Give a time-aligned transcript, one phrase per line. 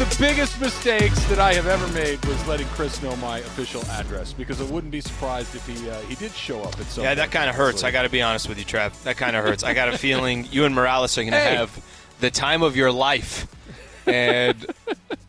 [0.00, 3.82] of the biggest mistakes that I have ever made was letting Chris know my official
[3.86, 7.04] address because I wouldn't be surprised if he uh, he did show up at some.
[7.04, 7.82] Yeah, that kind of hurts.
[7.84, 9.02] I got to be honest with you, Trev.
[9.04, 9.62] That kind of hurts.
[9.62, 11.56] I got a feeling you and Morales are going to Hey.
[11.56, 11.82] have
[12.20, 13.46] the time of your life,
[14.06, 14.66] and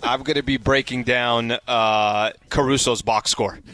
[0.04, 3.60] I'm going to be breaking down uh, Caruso's box score.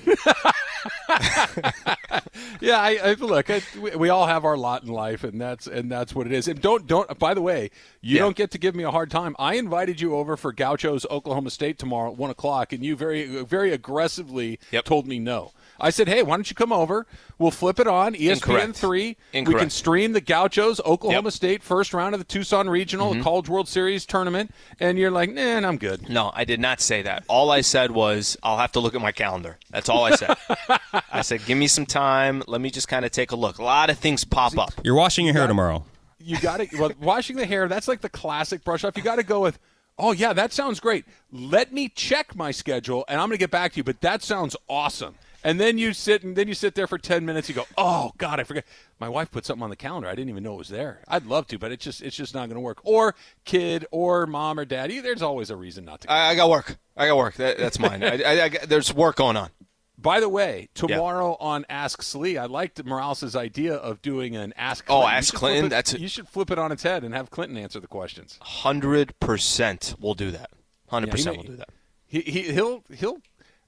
[2.59, 3.49] Yeah, I, I look.
[3.49, 6.33] I, we, we all have our lot in life, and that's and that's what it
[6.33, 6.47] is.
[6.47, 7.17] And don't don't.
[7.19, 8.21] By the way, you Yeah.
[8.21, 9.35] don't get to give me a hard time.
[9.37, 13.43] I invited you over for Gaucho's Oklahoma State tomorrow at one o'clock, and you very
[13.43, 14.85] very aggressively Yep.
[14.85, 15.51] told me no.
[15.79, 17.05] I said, "Hey, why don't you come over?
[17.39, 18.75] We'll flip it on ESPN Incorrect.
[18.75, 19.17] three.
[19.33, 21.21] We can stream the Gauchos Oklahoma Yep.
[21.23, 21.29] Mm-hmm.
[21.29, 25.31] State first round of the Tucson Regional the College World Series tournament." And you're like,
[25.31, 27.23] "Nah, I'm good." No, I did not say that.
[27.27, 29.57] All I said was I'll have to look at my calendar.
[29.71, 30.37] That's all I said.
[31.11, 32.43] I said, give me some time.
[32.47, 33.57] Let me just kind of take a look.
[33.59, 34.71] A lot of things pop up.
[34.83, 35.83] You're washing your hair tomorrow.
[36.19, 37.67] you got to well, washing the hair.
[37.67, 38.95] That's like the classic brush off.
[38.97, 39.59] You got to go with.
[39.97, 41.05] Oh yeah, that sounds great.
[41.31, 43.83] Let me check my schedule, and I'm going to get back to you.
[43.83, 45.15] But that sounds awesome.
[45.43, 47.49] And then you sit and then you sit there for ten minutes.
[47.49, 48.65] You go, oh God, I forget.
[48.99, 50.07] My wife put something on the calendar.
[50.07, 51.01] I didn't even know it was there.
[51.07, 52.79] I'd love to, but it's just it's just not going to work.
[52.83, 53.13] Or
[53.43, 55.01] kid, or mom, or daddy.
[55.01, 56.07] There's always a reason not to.
[56.07, 56.13] Go.
[56.13, 56.77] I, I got work.
[56.95, 57.35] I got work.
[57.35, 58.03] That, that's mine.
[58.03, 59.49] I, I, I there's work going on.
[59.97, 64.85] By the way, tomorrow on Ask Slee, I liked Morales' idea of doing an Ask.
[64.89, 65.11] Oh, Clinton.
[65.11, 65.65] You Ask Clinton?
[65.65, 68.37] it- That's- you should flip it on its head and have Clinton answer the questions.
[68.41, 70.49] Hundred percent, we'll do that.
[70.89, 71.69] Hundred Yeah, percent, we'll do that.
[72.07, 73.17] He, he he'll he'll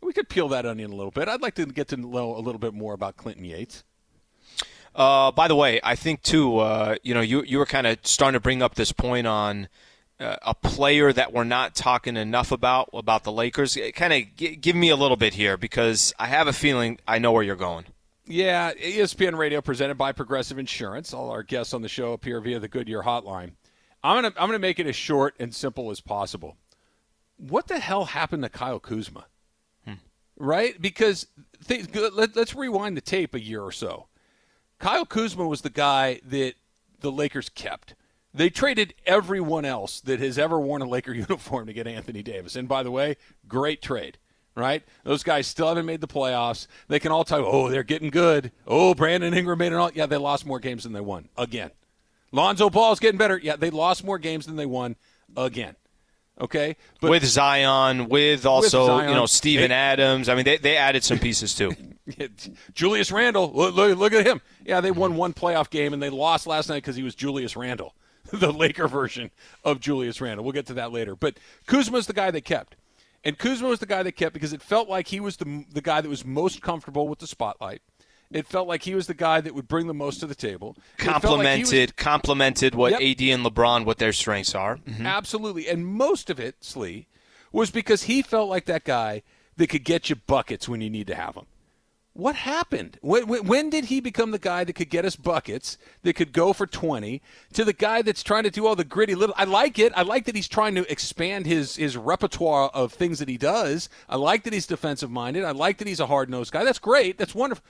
[0.06, 1.28] we could peel that onion a little bit.
[1.28, 3.84] I'd like to get to know a little bit more about Clinton Yates.
[4.94, 6.60] Uh, by the way, I think too.
[6.60, 9.68] Uh, you know, you you were kind of starting to bring up this point on
[10.20, 13.78] uh, a player that we're not talking enough about about the Lakers.
[13.94, 17.20] Kind of g- give me a little bit here because I have a feeling I
[17.20, 17.86] know where you're going.
[18.28, 21.14] Yeah, ESPN Radio presented by Progressive Insurance.
[21.14, 23.52] All our guests on the show appear via the Goodyear hotline.
[24.02, 26.56] I'm gonna I'm gonna make it as short and simple as possible.
[27.38, 29.26] What the hell happened to Kyle Kuzma?
[30.38, 30.80] Right?
[30.82, 31.28] Because
[31.68, 34.08] th- let, let's rewind the tape a year or so.
[34.80, 36.56] Kyle Kuzma was the guy that
[37.00, 37.96] the Lakers kept.
[38.34, 42.56] They traded everyone else that has ever worn a Laker uniform to get Anthony Davis.
[42.56, 43.16] And by the way,
[43.48, 44.18] great trade,
[44.56, 44.84] right?
[45.04, 46.68] Those guys still haven't made the playoffs.
[46.90, 48.52] They can all tell oh, they're getting good.
[48.68, 49.92] Oh, Brandon Ingram made it all.
[49.94, 51.72] Yeah, they lost more games than they won again.
[52.32, 53.40] Lonzo Ball's getting better.
[53.42, 54.98] Yeah, they lost more games than they won
[55.38, 55.76] again.
[56.40, 56.76] Okay?
[57.00, 59.10] But with Zion, with also Zion.
[59.10, 60.28] you know Steven They- Adams.
[60.30, 61.72] I mean, they they added some pieces too.
[62.74, 64.42] Julius Randle, look, look, look at him.
[64.66, 67.56] Yeah, they won one playoff game and they lost last night because he was Julius
[67.56, 67.96] Randle,
[68.32, 69.32] the Laker version
[69.64, 70.44] of Julius Randle.
[70.44, 71.16] We'll get to that later.
[71.16, 72.76] But Kuzma's the guy they kept.
[73.24, 75.82] And Kuzma was the guy they kept because it felt like he was the, the
[75.82, 77.82] guy that was most comfortable with the spotlight.
[78.32, 80.76] It felt like he was the guy that would bring the most to the table.
[80.98, 83.02] Felt like Complemented complemented what Yep.
[83.02, 84.78] AD and LeBron what their strengths are.
[84.78, 85.06] Mm-hmm.
[85.06, 85.68] Absolutely.
[85.68, 87.08] And most of it, Slee,
[87.52, 89.22] was because he felt like that guy
[89.58, 91.46] that could get you buckets when you need to have them.
[92.14, 92.98] What happened?
[93.02, 96.32] When, when, when did he become the guy that could get us buckets, that could
[96.32, 97.22] go for 20,
[97.54, 99.36] to the guy that's trying to do all the gritty little.
[99.38, 99.92] I like it.
[99.98, 103.90] I like that he's trying to expand his, his repertoire of things that he does.
[104.08, 105.44] I like that he's defensive minded.
[105.44, 106.64] I like that he's a hard nosed guy.
[106.64, 107.18] That's great.
[107.18, 107.66] That's wonderful.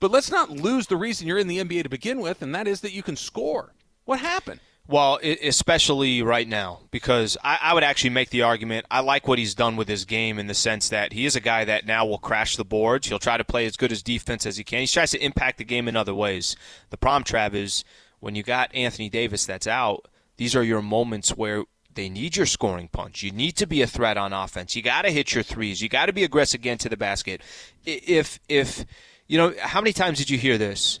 [0.00, 2.66] But let's not lose the reason you're in the NBA to begin with, and that
[2.66, 3.74] is that you can score.
[4.06, 4.60] What happened?
[4.88, 8.86] Well, especially right now, because I, I would actually make the argument.
[8.90, 11.40] I like what he's done with his game in the sense that he is a
[11.40, 13.06] guy that now will crash the boards.
[13.06, 14.80] He'll try to play as good as defense as he can.
[14.80, 16.56] He tries to impact the game in other ways.
[16.88, 17.84] The problem, Trav, is
[18.18, 22.46] when you got Anthony Davis that's out, these are your moments where they need your
[22.46, 23.22] scoring punch.
[23.22, 24.74] You need to be a threat on offense.
[24.74, 25.80] You got to hit your threes.
[25.82, 27.42] You got to be aggressive again to the basket.
[27.84, 28.84] If if
[29.30, 30.98] you know how many times did you hear this?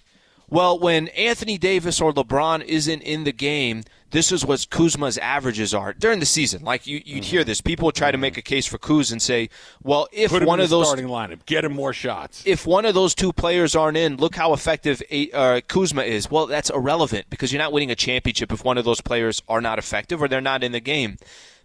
[0.48, 5.72] Well, when Anthony Davis or LeBron isn't in the game, this is what Kuzma's averages
[5.74, 6.62] are during the season.
[6.64, 7.60] Like you, you'd hear this.
[7.60, 9.48] People would try to make a case for Kuz and say,
[9.82, 11.44] "Well, if one of those starting lineup.
[11.46, 12.44] Get him more shots.
[12.46, 16.30] if one of those two players aren't in, look how effective a- uh, Kuzma is.
[16.30, 19.60] Well, that's irrelevant because you're not winning a championship if one of those players are
[19.60, 21.18] not effective or they're not in the game.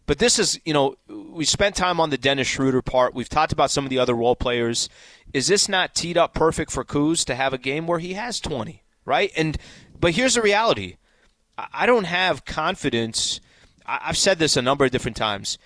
[0.08, 3.14] But this is, you know, we spent time on the Dennis Schroeder part.
[3.16, 4.88] We've talked about some of the other role players.
[5.34, 8.40] Is this not teed up perfect for Kuz to have a game where he has
[8.40, 9.32] 20, right?
[9.36, 9.58] And
[10.00, 10.98] but here's the reality.
[11.58, 13.40] I don't have confidence.
[13.86, 15.58] I've said this a number of different times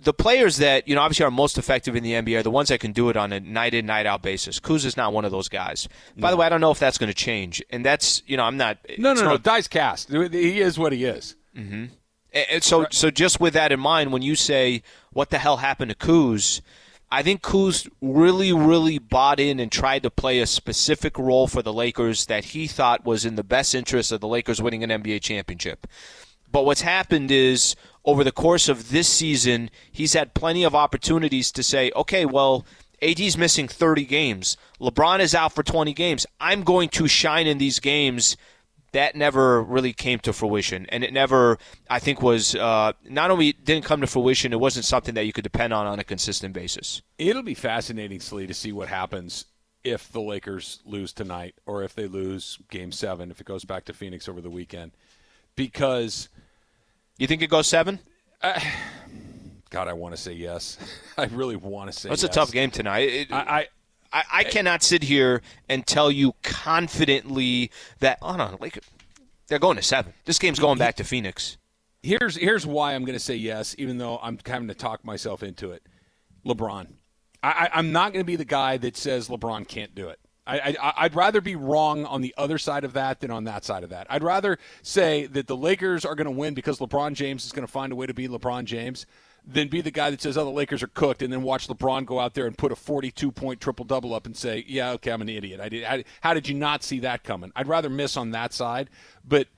[0.00, 2.68] the players that you know obviously are most effective in the NBA are the ones
[2.68, 4.58] that can do it on a night in night out basis.
[4.60, 5.88] Kuz is not one of those guys.
[6.16, 8.42] By the way, I don't know if that's going to change, and that's you know
[8.42, 8.78] I'm not.
[8.98, 9.36] No, no, no.
[9.36, 10.10] Dice cast.
[10.10, 11.36] He is what he is.
[11.54, 11.90] and-
[12.34, 14.82] and so so just with that in mind, when you say
[15.12, 16.60] what the hell happened to Kuz,
[17.10, 21.62] I think Kuz really really bought in and tried to play a specific role for
[21.62, 24.90] the Lakers that he thought was in the best interest of the Lakers winning an
[24.90, 25.86] NBA championship.
[26.50, 31.50] But what's happened is over the course of this season, he's had plenty of opportunities
[31.52, 32.64] to say, okay, well,
[33.02, 34.56] AD's missing 30 games.
[34.80, 36.26] LeBron is out for 20 games.
[36.40, 38.36] I'm going to shine in these games.
[38.94, 41.58] That never really came to fruition, and it never,
[41.90, 44.52] I think, was uh, not only didn't come to fruition.
[44.52, 47.02] It wasn't something that you could depend on on a consistent basis.
[47.18, 49.46] It'll be fascinating, Slee, to see what happens
[49.82, 53.84] if the Lakers lose tonight, or if they lose Game Seven, if it goes back
[53.86, 54.92] to Phoenix over the weekend,
[55.56, 56.28] because
[57.18, 57.98] you think it goes seven?
[58.40, 58.60] Uh,
[59.70, 60.78] God, I want to say yes.
[61.18, 62.10] I really want to say.
[62.10, 62.30] It's yes.
[62.30, 63.08] a tough game tonight.
[63.08, 63.68] It, I,
[64.14, 68.78] I, I cannot sit here and tell you confidently that oh no, like
[69.48, 70.14] they're going to seven.
[70.24, 71.58] This game's going back to Phoenix.
[72.02, 75.42] Here's here's why I'm going to say yes, even though I'm having to talk myself
[75.42, 75.82] into it.
[76.46, 76.86] LeBron.
[77.42, 80.18] I, I, am not going to be the guy that says LeBron can't do it.
[80.46, 83.64] I, I, would rather be wrong on the other side of that than on that
[83.64, 84.06] side of that.
[84.10, 87.66] I'd rather say that the Lakers are going to win because LeBron James is going
[87.66, 89.06] to find a way to be LeBron James
[89.46, 92.06] than be the guy that says, oh, the Lakers are cooked, and then watch LeBron
[92.06, 95.10] go out there and put a 42 point triple double up and say, yeah, okay,
[95.10, 95.60] I'm an idiot.
[95.60, 95.84] I did.
[95.84, 97.52] How, how did you not see that coming?
[97.54, 98.88] I'd rather miss on that side.
[99.26, 99.48] But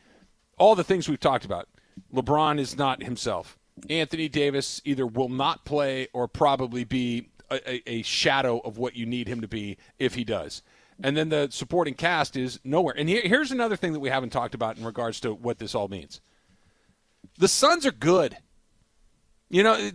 [0.58, 1.68] all the things we've talked about,
[2.12, 3.58] LeBron is not himself.
[3.90, 9.06] Anthony Davis either will not play or probably be a, a, shadow of what you
[9.06, 10.62] need him to be if he does.
[11.02, 12.94] And then the supporting cast is nowhere.
[12.96, 15.74] And here, here's another thing that we haven't talked about in regards to what this
[15.74, 16.20] all means.
[17.38, 18.36] The Suns are good.
[19.48, 19.90] You know,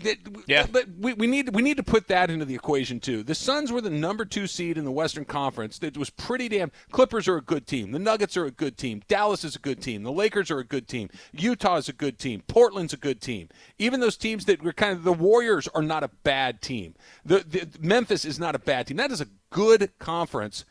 [0.47, 0.65] yeah.
[0.71, 3.21] But we, we need we need to put that into the equation too.
[3.21, 5.77] The Suns were the number two seed in the Western Conference.
[5.81, 6.71] It was pretty damn.
[6.91, 7.91] Clippers are a good team.
[7.91, 9.01] The Nuggets are a good team.
[9.09, 10.03] Dallas is a good team.
[10.03, 11.09] The Lakers are a good team.
[11.33, 12.43] Utah is a good team.
[12.47, 13.49] Portland's a good team.
[13.77, 16.95] Even those teams that were kind of the Warriors are not a bad team.
[17.25, 18.95] The, the Memphis is not a bad team.
[18.95, 20.63] That is a good conference.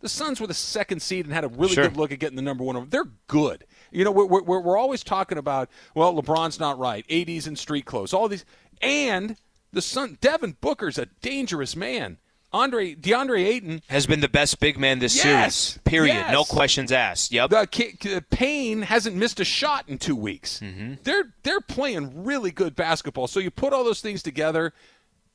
[0.00, 1.88] The Suns were the second seed and had a really sure.
[1.88, 2.88] good look at getting the number one.
[2.88, 3.64] They're good.
[3.90, 7.84] You know, we're, we're, we're always talking about, well, LeBron's not right, AD's in street
[7.84, 8.44] clothes, all these.
[8.80, 9.36] And
[9.72, 12.18] the son, Devin Booker's a dangerous man.
[12.50, 15.78] Andre DeAndre Ayton has been the best big man this yes, series.
[15.84, 16.14] Period.
[16.14, 16.32] Yes.
[16.32, 17.30] No questions asked.
[17.30, 17.50] Yep.
[17.50, 20.60] The, Payne hasn't missed a shot in two weeks.
[20.60, 20.94] Mm-hmm.
[21.04, 23.26] They're they're playing really good basketball.
[23.26, 24.72] So you put all those things together.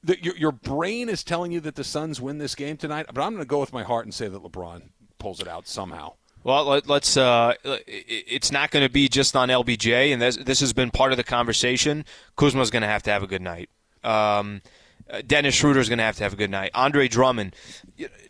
[0.03, 3.21] The, your, your brain is telling you that the Suns win this game tonight, but
[3.21, 6.15] I'm going to go with my heart and say that LeBron pulls it out somehow.
[6.43, 10.59] Well, let, us uh, it's not going to be just on LBJ, and this, this,
[10.59, 12.03] has been part of the conversation.
[12.35, 13.69] Kuzma's going to have to have a good night.
[14.03, 14.61] Um,
[15.09, 16.71] uh, Dennis Schroeder's going to have to have a good night.
[16.73, 17.55] Andre Drummond,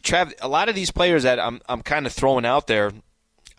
[0.03, 2.91] Trav, a lot of these players that I'm I'm kind of throwing out there.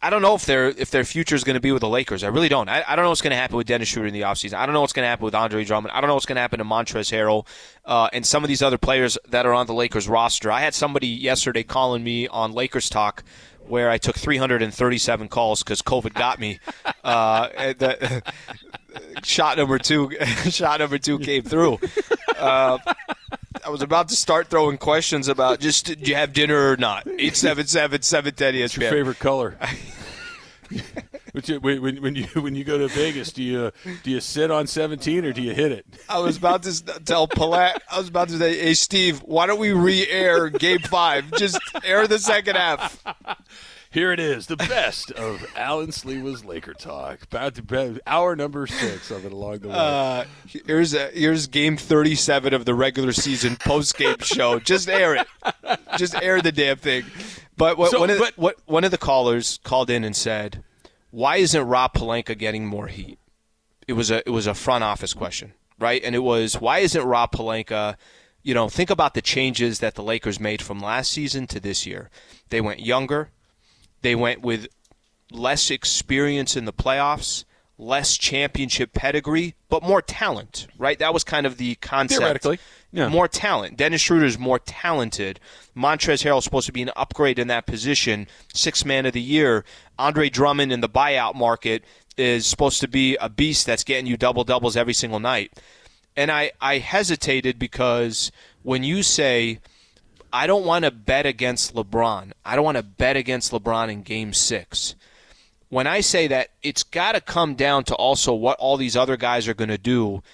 [0.01, 2.23] I don't know if their if their future is going to be with the Lakers.
[2.23, 2.69] I really don't.
[2.69, 4.55] I, I don't know what's going to happen with Dennis Schroeder in the offseason.
[4.55, 5.93] I don't know what's going to happen with Andre Drummond.
[5.93, 7.47] I don't know what's going to happen to Montrezl Harrell
[7.87, 10.53] uh, and some of these other players that are on the Lakers roster.
[10.53, 13.25] I had somebody yesterday calling me on Lakers Talk
[13.67, 16.59] where I took 337 calls because COVID got me.
[17.03, 18.23] Uh, the,
[19.23, 20.11] shot number two,
[20.51, 21.79] shot number two came through.
[22.39, 22.79] Uh,
[23.65, 27.07] I was about to start throwing questions about just did you have dinner or not?
[27.07, 28.81] 877 710 ESPN.
[28.81, 29.59] Your favorite color?
[31.61, 33.73] When, when you when you go to Vegas, do you
[34.03, 35.87] do you sit on 17 or do you hit it?
[36.09, 37.79] I was about to tell Palat.
[37.91, 41.31] I was about to say, "Hey, Steve, why don't we re-air Game Five?
[41.33, 43.03] Just air the second half."
[43.91, 47.23] Here it is, the best of Alan Sliwa's Laker talk.
[47.23, 49.75] About to hour number six of it along the way.
[49.77, 50.25] Uh,
[50.67, 54.59] here's a, here's game 37 of the regular season post game show.
[54.59, 55.29] Just air it.
[55.97, 57.05] Just air the damn thing.
[57.57, 60.65] But, what, so, one, of the, what, one of the callers called in and said,
[61.15, 63.19] "Why isn't Rob Pelinka getting more heat?"
[63.87, 66.03] It was a it was a front office question, right?
[66.05, 67.97] And it was, "Why isn't Rob Pelinka?"
[68.43, 71.87] You know, think about the changes that the Lakers made from last season to this
[71.87, 72.11] year.
[72.51, 73.31] They went younger
[74.05, 74.69] they went with
[75.33, 77.45] less experience in the playoffs,
[77.79, 80.99] less championship pedigree, but more talent, right?
[80.99, 82.21] That was kind of the concept.
[82.21, 82.59] Theoretically,
[82.93, 83.09] yeah.
[83.09, 83.77] More talent.
[83.77, 85.41] Dennis Schroeder is more talented.
[85.75, 88.29] Montrezl Harrell is supposed to be an upgrade in that position.
[88.53, 89.65] Six man of the year.
[89.99, 91.85] Andre Drummond in the buyout market
[92.17, 95.53] is supposed to be a beast that's getting you double doubles every single night.
[96.17, 98.31] And I, I hesitated because
[98.63, 99.61] when you say–
[100.35, 102.33] I don't want to bet against LeBron.
[102.45, 104.97] I don't want to bet against LeBron in game six.
[105.69, 109.17] When I say that, it's got to come down to also what all these other
[109.17, 110.25] guys are going to do.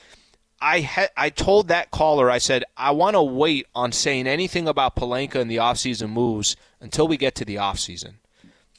[0.59, 4.67] I ha- I told that caller, I said, I want to wait on saying anything
[4.67, 8.15] about Pelinka and the offseason moves until we get to the offseason.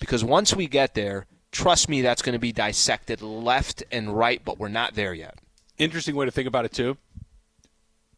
[0.01, 4.43] Because once we get there, trust me, that's going to be dissected left and right,
[4.43, 5.39] but we're not there yet.
[5.77, 6.97] Interesting way to think about it, too.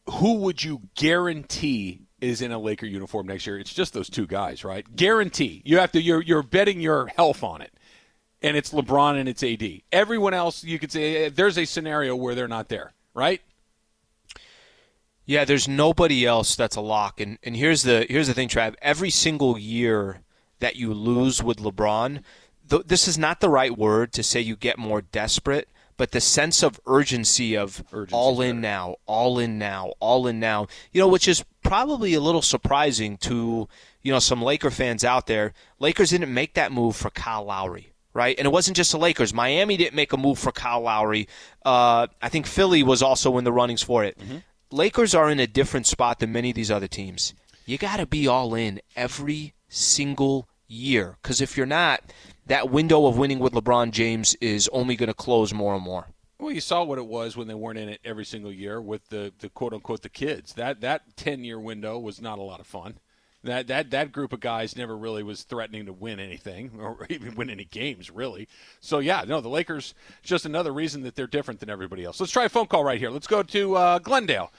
[0.09, 3.59] Who would you guarantee is in a Laker uniform next year.
[3.59, 4.95] It's just those two guys, right?
[4.95, 5.61] Guarantee.
[5.65, 6.01] You have to.
[6.01, 7.73] You're you're betting your health on it.
[8.41, 9.81] and it's LeBron and it's AD.
[9.91, 13.41] Everyone else, you could say, eh, there's a scenario where they're not there, right?
[15.25, 17.19] Yeah, there's nobody else that's a lock.
[17.21, 18.75] And and here's the here's the thing, Trav.
[18.81, 20.21] Every single year
[20.63, 22.23] that you lose with LeBron,
[22.69, 25.67] th- this is not the right word to say you get more desperate,
[25.97, 28.61] but the sense of urgency of Urgency's all in better.
[28.61, 30.67] now, all in now, all in now.
[30.91, 33.67] You know, which is probably a little surprising to
[34.01, 35.53] you know some Laker fans out there.
[35.79, 37.89] Lakers didn't make that move for Kyle Lowry.
[38.15, 39.33] Right, and it wasn't just the Lakers.
[39.33, 41.27] Miami didn't make a move for Kyle Lowry.
[41.65, 44.15] Uh, I think Philly was also in the runnings for it.
[44.71, 47.33] Lakers are in a different spot than many of these other teams.
[47.65, 52.01] You got to be all in every single year because if you're not,
[52.47, 56.07] that window of winning with LeBron James is only going to close more and more.
[56.39, 59.07] Well, you saw what it was when they weren't in it every single year with
[59.07, 60.53] the, the quote unquote the kids.
[60.53, 62.97] That that ten year window was not a lot of fun.
[63.45, 67.35] That that that group of guys never really was threatening to win anything or even
[67.35, 68.49] win any games really.
[68.81, 72.19] So yeah, no, the Lakers just another reason that they're different than everybody else.
[72.19, 73.09] Let's try a phone call right here.
[73.09, 74.51] Let's go to uh, Glendale.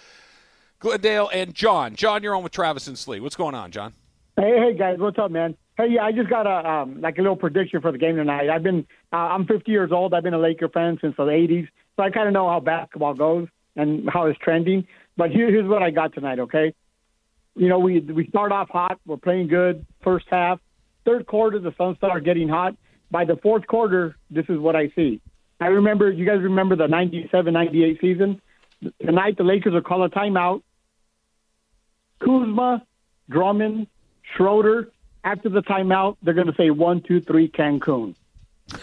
[0.78, 1.94] Glendale and John.
[1.94, 3.20] John, you're on with Travis and Slee.
[3.20, 3.94] What's going on, John?
[4.36, 5.56] Hey, hey guys, what's up, man?
[5.76, 8.48] Hey, yeah, I just got a um, like a little prediction for the game tonight.
[8.48, 10.14] I've been uh, I'm 50 years old.
[10.14, 13.14] I've been a Laker fan since the 80s, so I kind of know how basketball
[13.14, 14.86] goes and how it's trending.
[15.16, 16.38] But here, here's what I got tonight.
[16.38, 16.74] Okay,
[17.56, 19.00] you know we we start off hot.
[19.04, 20.60] We're playing good first half.
[21.04, 22.76] Third quarter, the Suns start getting hot.
[23.10, 25.20] By the fourth quarter, this is what I see.
[25.60, 28.40] I remember you guys remember the 97-98 season.
[29.00, 30.62] Tonight, the Lakers are calling a timeout.
[32.20, 32.84] Kuzma,
[33.28, 33.86] Drummond,
[34.36, 34.90] Schroeder.
[35.24, 38.14] After the timeout, they're going to say one, two, three, Cancun.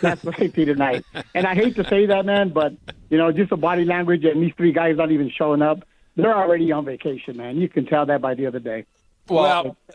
[0.02, 1.06] That's what I see tonight.
[1.34, 2.74] And I hate to say that, man, but
[3.10, 5.84] you know, just the body language and these three guys not even showing up.
[6.16, 7.58] They're already on vacation, man.
[7.58, 8.86] You can tell that by the other day.
[9.30, 9.94] Well, uh,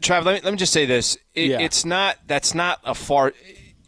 [0.00, 1.60] Trav, let me, let me just say this: it, Yeah.
[1.60, 3.32] it's not that's not a far.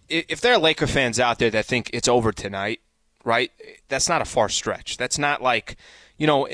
[0.08, 2.80] If there are Laker fans out there that think it's over tonight,
[3.24, 3.50] right?
[3.88, 4.96] That's not a far stretch.
[4.96, 5.76] That's not like,
[6.18, 6.48] you know,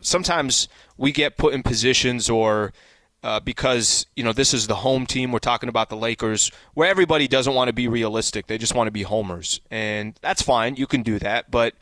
[0.00, 2.72] sometimes we get put in positions or.
[3.20, 6.88] Uh, because you know this is the home team, we're talking about the Lakers, where
[6.88, 10.76] everybody doesn't want to be realistic; they just want to be homers, and that's fine.
[10.76, 11.74] You can do that, but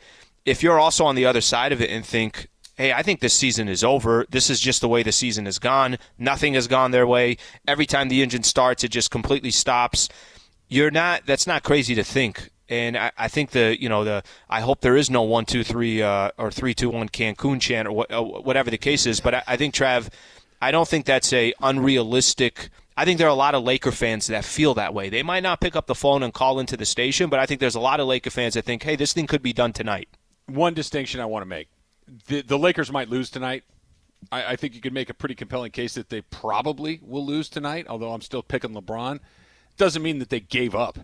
[0.47, 3.33] if you're also on the other side of it and think, hey, I think this
[3.33, 4.25] season is over.
[4.29, 5.97] This is just the way the season has gone.
[6.17, 7.37] Nothing has gone their way.
[7.67, 10.07] Every time the engine starts, it just completely stops.
[10.69, 11.25] You're not.
[11.25, 12.49] That's not crazy to think.
[12.69, 15.63] And I, I think the you know the I hope there is no one two
[15.63, 19.19] three uh, or three two one Cancun chant or wha- uh, whatever the case is.
[19.19, 20.09] But I, I think Trav,
[20.61, 22.69] I don't think that's a unrealistic.
[22.95, 25.09] I think there are a lot of Laker fans that feel that way.
[25.09, 27.59] They might not pick up the phone and call into the station, but I think
[27.59, 30.09] there's a lot of Laker fans that think, hey, this thing could be done tonight.
[30.47, 31.69] one distinction I want to make:
[32.27, 33.63] the, the Lakers might lose tonight.
[34.31, 37.49] I, I think you could make a pretty compelling case that they probably will lose
[37.49, 37.85] tonight.
[37.87, 39.19] Although I'm still picking LeBron,
[39.77, 40.99] doesn't mean that they gave up.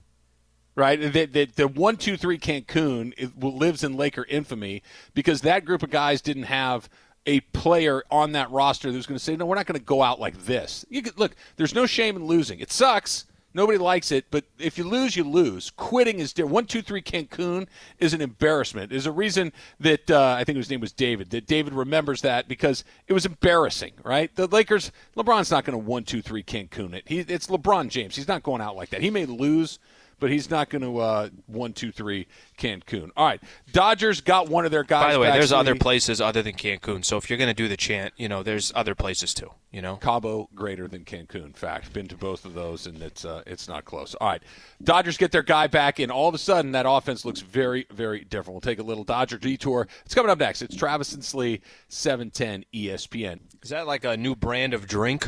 [0.75, 4.81] Right, the, the, the one, two, three Cancun lives in Laker infamy
[5.13, 6.89] because that group of guys didn't have
[7.25, 10.01] a player on that roster who's going to say, "No, we're not going to go
[10.01, 12.59] out like this." You could, look, there's no shame in losing.
[12.59, 13.25] It sucks.
[13.55, 15.69] Nobody likes it, but if you lose, you lose.
[15.69, 16.53] Quitting is different.
[16.53, 17.67] One, two, three Cancun
[17.99, 18.89] is an embarrassment.
[18.89, 21.29] There's a reason that uh, I think his name was David.
[21.29, 24.35] That David remembers that because it was embarrassing, right?
[24.35, 27.03] The Lakers, LeBron's not going to one, two, three Cancun it.
[27.05, 28.15] He, it's LeBron James.
[28.15, 29.01] He's not going out like that.
[29.01, 29.77] He may lose,
[30.23, 32.27] but he's not going to uh, one, two, three
[32.57, 33.09] Cancun.
[33.17, 35.07] All right, Dodgers got one of their guys.
[35.07, 37.03] By the way, back, there's other places other than Cancun.
[37.03, 39.51] So if you're going to do the chant, you know, there's other places too.
[39.73, 41.53] You know, Cabo greater than Cancun.
[41.57, 44.15] Fact, been to both of those, and it's uh, it's not close.
[44.15, 44.41] All right,
[44.81, 48.23] Dodgers get their guy back, and all of a sudden that offense looks very very
[48.23, 48.53] different.
[48.53, 49.89] We'll take a little Dodger detour.
[50.05, 50.61] It's coming up next.
[50.61, 53.41] It's Travis and Slee, seven ten ESPN.
[53.61, 55.27] is that like a new brand of drink?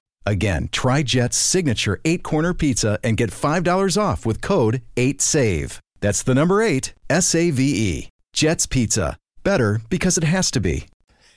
[0.25, 5.79] Again, try Jet's signature eight corner pizza and get $5 off with code 8SAVE.
[5.99, 8.09] That's the number eight, S A V E.
[8.33, 9.17] Jet's Pizza.
[9.43, 10.85] Better because it has to be.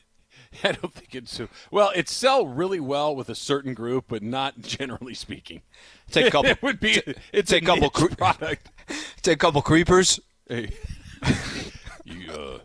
[0.64, 1.49] I don't think it's so.
[1.71, 5.62] Well, it sell really well with a certain group, but not generally speaking.
[6.11, 6.50] Take a couple.
[6.50, 7.03] it would be.
[7.33, 8.71] It's a take a couple niche cre- product.
[9.23, 10.21] take a couple creepers.
[10.49, 10.71] Hey,
[12.05, 12.31] you.
[12.31, 12.59] Uh,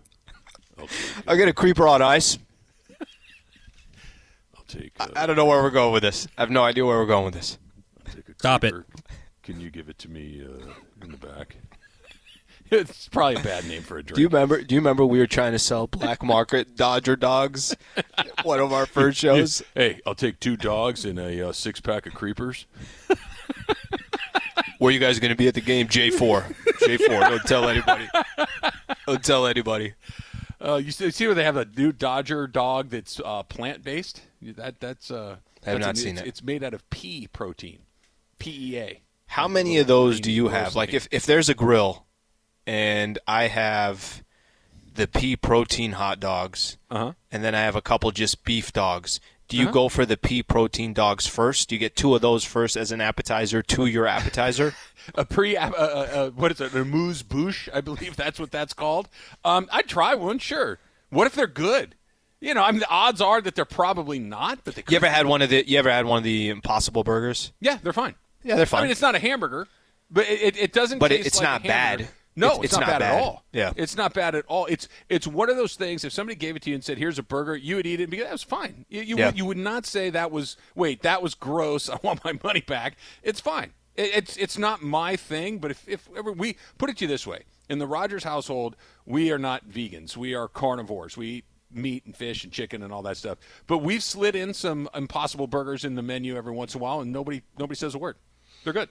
[0.77, 0.89] I'll.
[1.27, 2.37] I get a creeper on ice.
[4.69, 5.17] I'll take.
[5.17, 6.27] I don't know where we're going with this.
[6.37, 7.57] I have no idea where we're going with this.
[8.05, 8.73] Take a Stop it.
[9.43, 10.73] Can you give it to me uh,
[11.03, 11.57] in the back?
[12.71, 14.15] it's probably a bad name for a drink.
[14.15, 14.61] Do you remember?
[14.61, 17.75] Do you remember we were trying to sell black market Dodger dogs?
[18.43, 19.63] One of our first shows.
[19.73, 22.65] Hey, I'll take two dogs and a uh, six pack of creepers.
[24.77, 25.87] Where you guys going to be at the game?
[25.87, 26.45] J four.
[26.85, 27.19] J four.
[27.19, 28.07] Don't tell anybody.
[29.05, 29.93] Don't tell anybody.
[30.63, 34.21] Uh, you see see where they have a new Dodger dog that's uh, plant based.
[34.41, 35.09] That that's.
[35.11, 36.27] Uh, I have that's not a- seen it's, it.
[36.27, 37.79] It's made out of pea protein,
[38.39, 39.01] PEA.
[39.27, 40.75] How many of those do you have?
[40.75, 42.05] Like, if if there's a grill,
[42.65, 44.23] and I have
[44.93, 47.13] the pea protein hot dogs, Uh huh.
[47.31, 49.19] and then I have a couple just beef dogs.
[49.47, 51.69] Do you go for the pea protein dogs first?
[51.69, 54.75] Do you get two of those first as an appetizer to your appetizer?
[55.15, 56.73] A pre, uh, uh, uh, what is it?
[56.73, 59.09] A moose bouche, I believe that's what that's called.
[59.43, 60.79] Um, I'd try one, sure.
[61.09, 61.95] What if they're good?
[62.41, 64.91] You know, I mean, the odds are that they're probably not, but they could.
[64.91, 65.67] You ever had one of the?
[65.67, 67.51] You ever had one of the Impossible Burgers?
[67.59, 68.15] Yeah, they're fine.
[68.43, 68.79] Yeah, they're fine.
[68.79, 69.67] I mean, it's not a hamburger,
[70.09, 70.99] but it, it, doesn't.
[70.99, 72.07] But it's like not bad.
[72.37, 73.15] No, It's- it's, it's not, not bad, bad.
[73.15, 73.43] at all.
[73.51, 73.73] Yeah.
[73.75, 74.65] it's not bad at all.
[74.67, 76.05] It's it's one of those things.
[76.05, 78.03] If somebody gave it to you and said, "Here's a burger," you would eat it
[78.03, 79.25] and be, "That was fine." You you, Yeah.
[79.25, 81.89] would, you would not say that was wait that was gross.
[81.89, 82.95] I want my money back.
[83.23, 83.73] It's fine.
[83.99, 85.59] It, it's it's not my thing.
[85.59, 88.75] But if if ever we put it to you this way, in the Rodgers household,
[89.05, 90.15] we are not vegans.
[90.17, 91.17] We are carnivores.
[91.17, 93.37] We eat meat and fish and chicken and all that stuff.
[93.67, 97.01] But we've slid in some impossible burgers in the menu every once in a while,
[97.01, 98.15] and nobody nobody says a word.
[98.63, 98.89] They're good.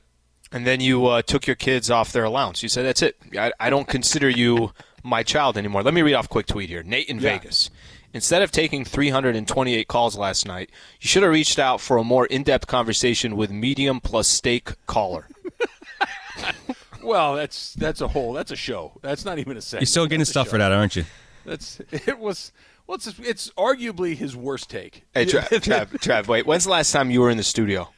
[0.53, 2.63] And then you uh, took your kids off their allowance.
[2.63, 3.17] You said, "That's it.
[3.37, 4.73] I, I don't consider you
[5.03, 6.83] my child anymore." Let me read off a quick tweet here.
[6.83, 7.39] Nate in Yeah.
[7.39, 7.71] Vegas.
[8.15, 12.27] Instead of taking 328 calls last night, you should have reached out for a more
[12.27, 15.29] in-depth conversation with medium plus steak caller.
[17.09, 18.93] Well, that's that's a whole that's a show.
[19.01, 19.83] That's not even a segment.
[19.83, 21.05] You're still getting That's stuff for that, aren't you?
[21.47, 22.53] That's it was
[22.87, 25.07] well, it's it's arguably his worst take.
[25.15, 26.47] Hey, Trav, Trav, Trav, wait.
[26.47, 27.89] When's the last time you were in the studio?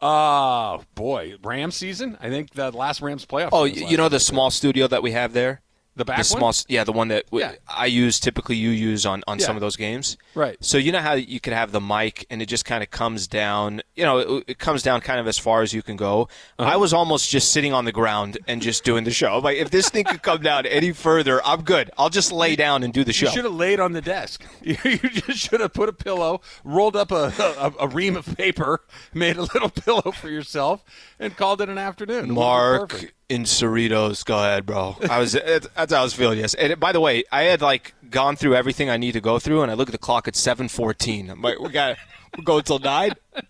[0.00, 2.16] Oh boy, Rams season.
[2.20, 3.50] I think the last Rams playoff.
[3.52, 4.20] Oh, you know the year.
[4.20, 5.60] small studio that we have there.
[5.96, 6.52] The back the one?
[6.52, 7.54] small, yeah, the one that w- Yeah.
[7.68, 8.56] I use typically.
[8.56, 10.56] You use on on some of those games, Right.
[10.60, 13.26] So you know how you could have the mic and it just kind of comes
[13.26, 13.82] down.
[13.96, 16.28] You know, it, it comes down kind of as far as you can go.
[16.58, 16.70] Uh-huh.
[16.70, 19.38] I was almost just sitting on the ground and just doing the show.
[19.38, 21.90] Like if this thing could come down any further, I'm good.
[21.98, 23.26] I'll just lay down and do the show.
[23.26, 24.44] You should have laid on the desk.
[24.62, 28.84] You, just should have put a pillow, rolled up a, a, a ream of paper,
[29.14, 30.84] made a little pillow for yourself,
[31.18, 32.30] and called it an afternoon.
[32.30, 33.14] It would've been Mark.
[33.30, 34.96] In Cerritos, go ahead, bro.
[35.08, 35.32] I was
[35.74, 36.38] that's how I was feeling.
[36.40, 39.38] Yes, and by the way, I had like gone through everything I need to go
[39.38, 41.30] through, and I look at the clock at seven fourteen.
[41.30, 41.96] I'm like, we got
[42.38, 43.12] we're going till nine.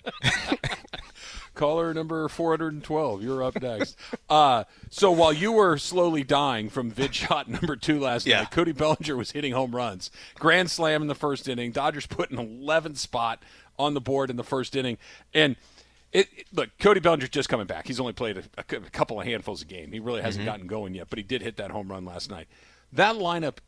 [1.55, 3.99] Caller number 412, you're up next.
[4.31, 8.39] uh, so while you were slowly dying from vid shot number two last Yeah.
[8.39, 10.11] night, Cody Bellinger was hitting home runs.
[10.39, 11.71] Grand slam in the first inning.
[11.73, 13.43] Dodgers put an 11th spot
[13.79, 14.97] on the board in the first inning.
[15.35, 15.57] And
[16.13, 17.87] it, it- look, Cody Bellinger's just coming back.
[17.87, 19.93] He's only played a, a couple of handfuls of game.
[19.93, 20.53] He really hasn't mm-hmm.
[20.53, 22.49] gotten going yet, but he did hit that home run last night.
[22.93, 23.59] That lineup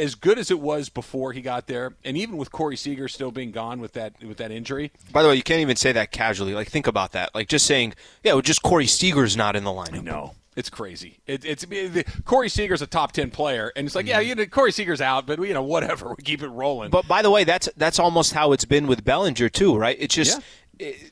[0.00, 3.30] as good as it was before he got there, and even with Corey Seager still
[3.30, 6.10] being gone with that with that injury, By the way, you can't even say that
[6.10, 6.54] casually.
[6.54, 7.34] Like, think about that.
[7.34, 10.02] Like, just saying, yeah, well, just Corey Seager's not in the lineup.
[10.02, 11.18] No, it's crazy.
[11.26, 14.28] It, it's it, Corey Seager's a top ten player, and it's like, yeah, mm-hmm.
[14.28, 16.90] you know, Corey Seager's out, but you know, whatever, we keep it rolling.
[16.90, 19.96] But by the way, that's that's almost how it's been with Bellinger too, right?
[19.98, 20.44] It's just it-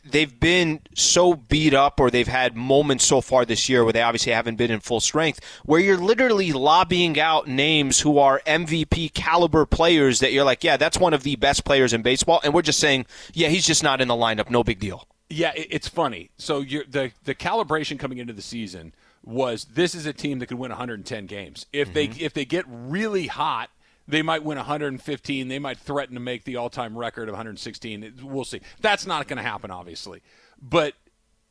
[0.04, 4.02] they've been so beat up, or they've had moments so far this year where they
[4.02, 9.14] obviously haven't been in full strength, where you're literally lobbying out names who are MVP
[9.14, 12.54] caliber players that you're like, yeah, that's one of the best players in baseball, and
[12.54, 15.06] we're just saying, yeah, he's just not in the lineup, no big deal.
[15.30, 16.30] Yeah, it's funny.
[16.38, 20.46] So you're, the the calibration coming into the season was this is a team that
[20.46, 21.66] could win 110 games.
[21.72, 22.24] If they mm-hmm.
[22.24, 23.70] if they get really hot,
[24.08, 25.48] they might win 115.
[25.48, 28.14] They might threaten to make the all-time record of 116.
[28.22, 28.62] We'll see.
[28.80, 30.22] That's not going to happen, obviously.
[30.60, 30.94] But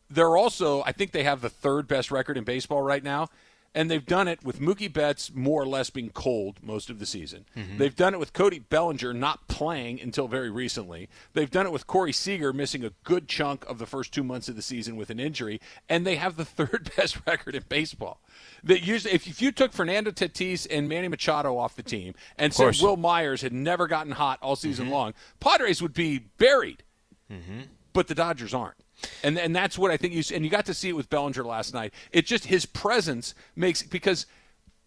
[0.09, 3.27] they're also, I think they have the third best record in baseball right now.
[3.75, 7.05] And they've done it with Mookie Betts more or less being cold most of the
[7.05, 7.45] season.
[7.55, 7.77] Mm-hmm.
[7.77, 11.09] They've done it with Cody Bellinger not playing until very recently.
[11.33, 14.49] They've done it with Corey Seager missing a good chunk of the first two months
[14.49, 15.61] of the season with an injury.
[15.87, 18.19] And they have the third best record in baseball.
[18.63, 22.53] That usually, if, if you took Fernando Tatis and Manny Machado off the team and
[22.53, 22.75] said.
[22.81, 24.93] Wil Myers had never gotten hot all season mm-hmm.
[24.93, 26.83] long, Padres would be buried
[27.31, 27.61] mm-hmm.
[27.93, 28.77] but the Dodgers aren't.
[29.23, 31.43] And and that's what I think you and you got to see it with Bellinger
[31.43, 31.93] last night.
[32.11, 34.25] It just his presence makes because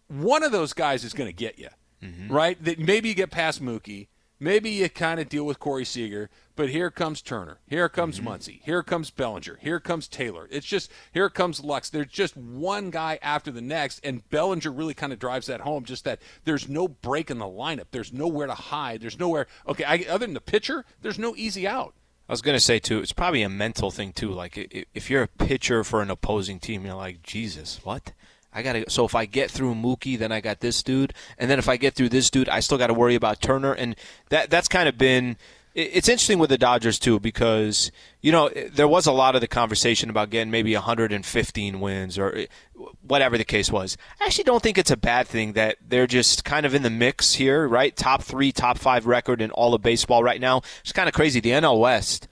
[0.07, 1.69] one of those guys is going to get you,
[2.03, 2.33] mm-hmm.
[2.33, 2.61] right?
[2.63, 4.07] That maybe you get past Mookie,
[4.41, 8.29] maybe you kind of deal with Corey Seager, but here comes Turner, here comes mm-hmm.
[8.29, 10.47] Muncy, here comes Bellinger, here comes Taylor.
[10.51, 11.89] It's just here comes Lux.
[11.89, 15.85] There's just one guy after the next, and Bellinger really kind of drives that home.
[15.85, 17.85] Just that there's no break in the lineup.
[17.91, 19.01] There's nowhere to hide.
[19.01, 19.47] There's nowhere.
[19.67, 21.93] Okay, I, other than the pitcher, there's no easy out.
[22.27, 24.31] I was going to say too, it's probably a mental thing too.
[24.31, 28.13] Like if you're a pitcher for an opposing team, you're like, Jesus, what?
[28.53, 28.89] I got to.
[28.89, 31.77] So if I get through Mookie, then I got this dude, and then if I
[31.77, 33.95] get through this dude, I still got to worry about Turner, and
[34.29, 35.37] that that's kind of been.
[35.73, 39.47] It's interesting with the Dodgers too because you know there was a lot of the
[39.47, 42.45] conversation about getting maybe 115 wins or
[43.07, 43.95] whatever the case was.
[44.19, 46.89] I actually don't think it's a bad thing that they're just kind of in the
[46.89, 47.95] mix here, right?
[47.95, 50.61] Top three, top five record in all of baseball right now.
[50.81, 51.39] It's kind of crazy.
[51.39, 52.27] The NL West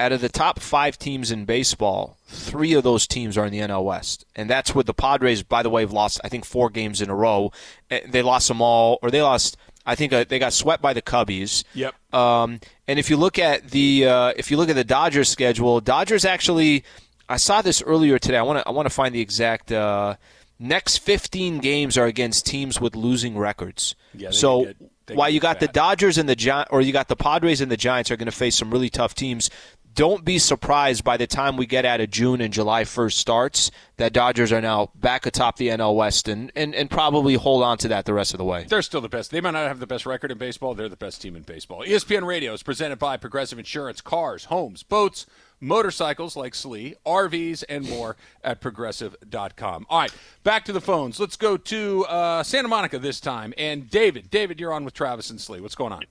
[0.00, 3.60] out of the top five teams in baseball, three of those teams are in the
[3.60, 5.42] NL West, and that's with the Padres.
[5.42, 7.52] By the way, have lost I think four games in a row.
[7.90, 9.56] Eh, they lost them all, or they lost.
[9.86, 11.64] I think uh, they got swept by the Cubbies.
[11.74, 11.94] Yep.
[12.14, 15.80] Um, and if you look at the uh, if you look at the Dodgers schedule,
[15.80, 16.84] Dodgers actually.
[17.26, 18.36] I saw this earlier today.
[18.36, 19.72] I want to I want to find the exact.
[19.72, 20.16] Uh,
[20.58, 23.94] next 15 games are against teams with losing records.
[24.14, 24.72] Yeah, so
[25.12, 25.66] while you got fat.
[25.66, 28.26] the Dodgers and the Gi- or you got the Padres and the Giants are going
[28.26, 29.50] to face some really tough teams
[29.94, 33.70] don't be surprised by the time we get out of June and July 1st starts
[33.96, 37.78] that Dodgers are now back atop the NL West and, and, and probably hold on
[37.78, 38.64] to that the rest of the way.
[38.68, 39.30] They're still the best.
[39.30, 40.74] They might not have the best record in baseball.
[40.74, 41.84] They're the best team in baseball.
[41.84, 45.26] ESPN Radio is presented by Progressive Insurance, cars, homes, boats,
[45.60, 49.86] motorcycles like Slee, RVs, and more at progressive.com.
[49.88, 51.20] All right, back to the phones.
[51.20, 53.54] Let's go to uh, Santa Monica this time.
[53.56, 55.60] And David, David, you're on with Travis and Slee.
[55.60, 56.02] What's going on?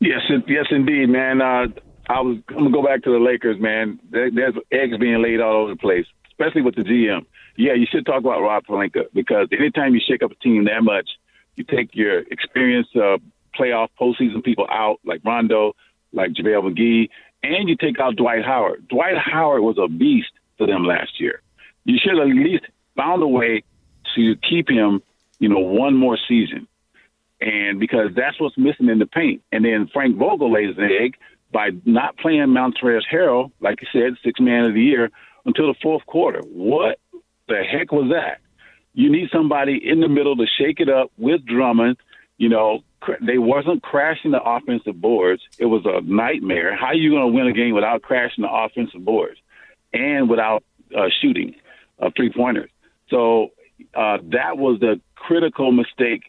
[0.00, 1.40] Yes, yes, indeed, man.
[1.40, 1.66] Uh,
[2.08, 3.98] I was I'm gonna go back to the Lakers, man.
[4.10, 7.24] There, there's eggs being laid all over the place, especially with the GM.
[7.56, 10.82] Yeah, you should talk about Rob Pelinka because anytime you shake up a team that
[10.82, 11.08] much,
[11.56, 13.18] you take your experienced uh,
[13.58, 15.74] playoff postseason people out, like Rondo,
[16.12, 17.08] like JaVale McGee,
[17.42, 18.88] and you take out Dwight Howard.
[18.88, 21.40] Dwight Howard was a beast for them last year.
[21.84, 22.64] You should at least
[22.96, 23.62] found a way
[24.16, 25.02] to keep him,
[25.38, 26.66] you know, one more season.
[27.40, 29.42] And because that's what's missing in the paint.
[29.52, 31.16] And then Frank Vogel lays an egg
[31.54, 35.10] by not playing Montrezl Harrell, like you said, six man of the year,
[35.46, 36.40] until the fourth quarter.
[36.40, 36.98] What
[37.46, 38.40] the heck was that?
[38.92, 41.96] You need somebody in the middle to shake it up with Drummond.
[42.38, 42.80] You know,
[43.24, 45.42] they wasn't crashing the offensive boards.
[45.56, 46.76] It was a nightmare.
[46.76, 49.38] How are you going to win a game without crashing the offensive boards
[49.92, 50.64] and without
[50.94, 51.54] uh, shooting
[52.00, 52.70] uh, three pointers?
[53.10, 53.52] So
[53.94, 56.24] uh, that was the critical mistake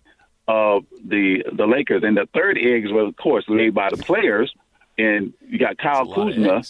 [0.48, 2.04] of the the Lakers.
[2.04, 4.54] And the third eggs was, of course, laid by the players
[4.98, 6.64] and you got Kyle Kuzma,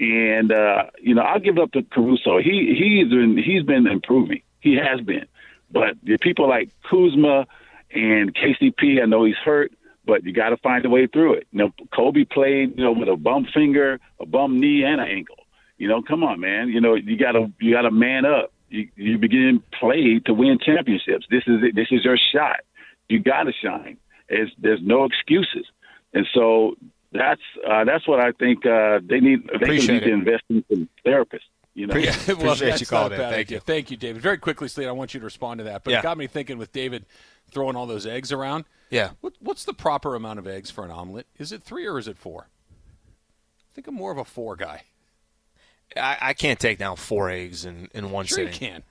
[0.00, 2.38] and uh, you know I'll give it up to Caruso.
[2.38, 4.42] He he's been he's been improving.
[4.60, 5.26] He has been,
[5.70, 7.46] but the people like Kuzma
[7.90, 9.72] and KCP, I know he's hurt,
[10.04, 11.46] but you got to find a way through it.
[11.52, 15.08] You know, Kobe played you know with a bum finger, a bum knee, and an
[15.08, 15.36] ankle.
[15.76, 16.68] You know, come on, man.
[16.68, 18.52] You know you got to you got to man up.
[18.68, 21.26] You you begin play to win championships.
[21.30, 21.74] This is it.
[21.74, 22.60] This is your shot.
[23.08, 23.96] You got to shine.
[24.28, 25.66] It's, there's no excuses.
[26.12, 26.76] And so
[27.12, 29.46] that's uh, that's what I think uh, they need.
[29.46, 30.06] They Appreciate need it.
[30.06, 31.40] to invest in some therapists.
[31.74, 33.18] You know, yeah, well, that's you called it.
[33.18, 33.60] Thank you.
[33.60, 34.20] Thank you, David.
[34.20, 35.84] Very quickly, Slade, I want you to respond to that.
[35.84, 36.00] But yeah.
[36.00, 37.06] it got me thinking with David
[37.50, 38.64] throwing all those eggs around.
[38.90, 39.10] Yeah.
[39.20, 41.26] What, what's the proper amount of eggs for an omelet?
[41.38, 42.48] Is it three or is it four?
[43.60, 44.82] I think I'm more of a four guy.
[45.96, 48.52] I, I can't take down four eggs in, in one sure sitting.
[48.52, 48.82] you can.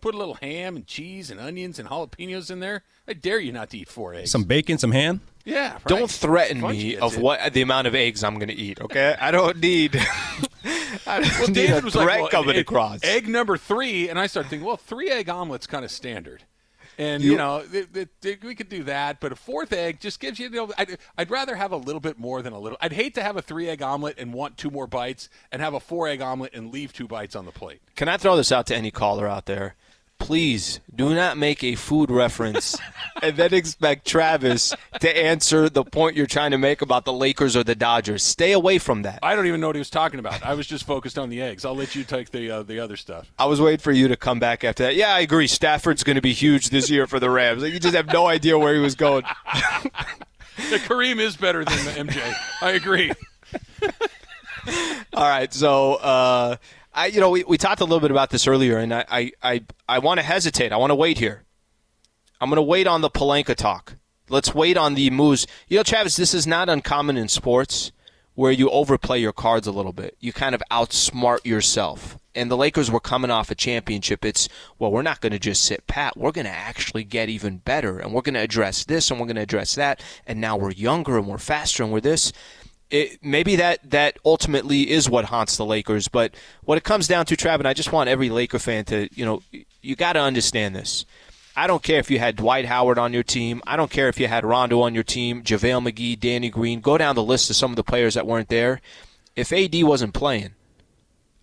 [0.00, 2.84] Put a little ham and cheese and onions and jalapenos in there.
[3.08, 4.30] I dare you not to eat four eggs.
[4.30, 5.20] Some bacon, some ham.
[5.46, 5.74] Yeah.
[5.74, 5.84] Right.
[5.86, 7.20] Don't threaten me of it.
[7.20, 8.80] what the amount of eggs I'm going to eat.
[8.80, 9.96] Okay, I don't need.
[11.06, 13.00] I don't well, need David was like, well, coming egg, across.
[13.04, 16.42] Egg number three, and I started thinking, well, three egg omelet's kind of standard.
[16.98, 20.00] And you, you know, it, it, it, we could do that, but a fourth egg
[20.00, 20.48] just gives you.
[20.48, 22.78] you know, I'd, I'd, rather have a little bit more than a little.
[22.80, 25.74] I'd hate to have a three egg omelet and want two more bites, and have
[25.74, 27.82] a four egg omelet and leave two bites on the plate.
[27.94, 29.76] Can I throw this out to any caller out there?
[30.18, 32.76] Please do not make a food reference
[33.22, 37.56] and then expect Travis to answer the point you're trying to make about the Lakers
[37.56, 38.22] or the Dodgers.
[38.22, 39.18] Stay away from that.
[39.22, 40.44] I don't even know what he was talking about.
[40.44, 41.64] I was just focused on the eggs.
[41.64, 43.30] I'll let you take the uh, the other stuff.
[43.38, 44.96] I was waiting for you to come back after that.
[44.96, 45.46] Yeah, I agree.
[45.46, 47.62] Stafford's going to be huge this year for the Rams.
[47.62, 49.24] You just have no idea where he was going.
[50.70, 52.34] the Kareem is better than MJ.
[52.60, 53.12] I agree.
[55.16, 56.56] All right, so uh,
[56.92, 59.32] I, you know, we, we talked a little bit about this earlier, and I, I,
[59.42, 60.72] I, I want to hesitate.
[60.72, 61.44] I want to wait here.
[62.38, 63.94] I'm going to wait on the Pelinka talk.
[64.28, 65.46] Let's wait on the moves.
[65.68, 67.92] You know, Travis, this is not uncommon in sports
[68.34, 70.18] where you overplay your cards a little bit.
[70.20, 72.18] You kind of outsmart yourself.
[72.34, 74.22] And the Lakers were coming off a championship.
[74.22, 76.18] It's, well, we're not going to just sit pat.
[76.18, 77.98] We're going to actually get even better.
[77.98, 80.02] And we're going to address this and we're going to address that.
[80.26, 82.34] And now we're younger and we're faster and we're this
[82.90, 86.08] it, maybe that that ultimately is what haunts the Lakers.
[86.08, 89.08] But what it comes down to, Trav, and I just want every Laker fan to,
[89.14, 89.42] you know,
[89.82, 91.04] you got to understand this.
[91.58, 93.62] I don't care if you had Dwight Howard on your team.
[93.66, 96.80] I don't care if you had Rondo on your team, JaVale McGee, Danny Green.
[96.80, 98.82] Go down the list of some of the players that weren't there.
[99.34, 100.54] If AD wasn't playing,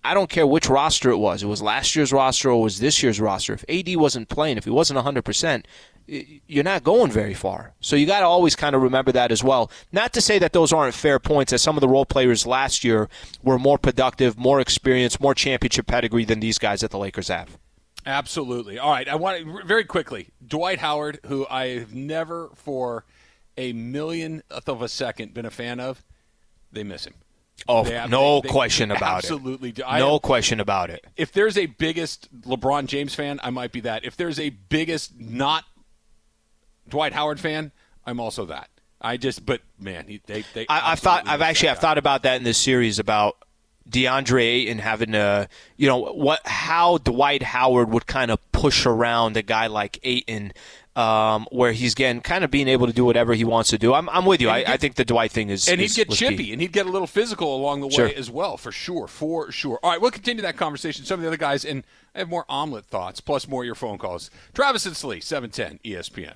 [0.04, 1.42] I don't care which roster it was.
[1.42, 3.54] It was last year's roster or it was this year's roster.
[3.54, 5.66] If AD wasn't playing, if he wasn't 100%,
[6.08, 7.74] you're not going very far.
[7.80, 9.72] So you got to always kind of remember that as well.
[9.92, 12.84] Not to say that those aren't fair points, as some of the role players last
[12.84, 13.10] year
[13.42, 17.58] were more productive, more experienced, more championship pedigree than these guys that the Lakers have.
[18.06, 18.78] Absolutely.
[18.80, 19.08] All right.
[19.08, 23.06] I want to, very quickly Dwight Howard, who I have never for
[23.58, 26.04] a millionth of a second been a fan of.
[26.72, 27.14] They miss him.
[27.68, 29.80] Oh, have- no they- they question about absolutely it.
[29.80, 30.00] Absolutely.
[30.00, 31.06] No am- question about it.
[31.16, 34.04] if there's a biggest LeBron James fan, I might be that.
[34.04, 35.64] If there's a biggest not
[36.90, 37.72] Dwight Howard fan,
[38.06, 38.70] I'm also that.
[39.02, 40.66] I just, but man, he, they, they.
[40.70, 41.28] I, I've thought.
[41.28, 41.70] I've actually.
[41.70, 43.36] I've thought about that in this series about
[43.90, 45.48] DeAndre and having a.
[45.78, 46.40] You know what?
[46.46, 50.54] How Dwight Howard would kind of push around a guy like Ayton.
[50.96, 53.96] Um, where he's getting kind of being able to do whatever he wants to do.
[53.96, 54.52] I'm, I'm with you.
[54.52, 56.54] I, get- I think the Dwight thing is and he'd is- get chippy key.
[56.54, 58.12] and he'd get a little physical along the way Sure.
[58.16, 59.80] as well, for sure, for sure.
[59.82, 61.04] All right, we'll continue that conversation.
[61.04, 63.74] Some of the other guys, and I have more omelet thoughts, plus more of your
[63.74, 64.30] phone calls.
[64.54, 66.36] Travis and Slee, seven ten ESPN.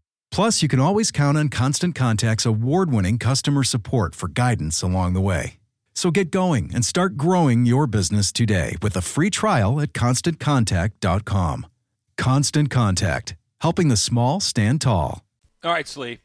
[0.31, 5.13] Plus, you can always count on Constant Contact's award winning customer support for guidance along
[5.13, 5.57] the way.
[5.93, 11.67] So get going and start growing your business today with a free trial at constantcontact.com.
[12.17, 15.23] Constant Contact, helping the small stand tall.
[15.63, 16.19] All right, Slee.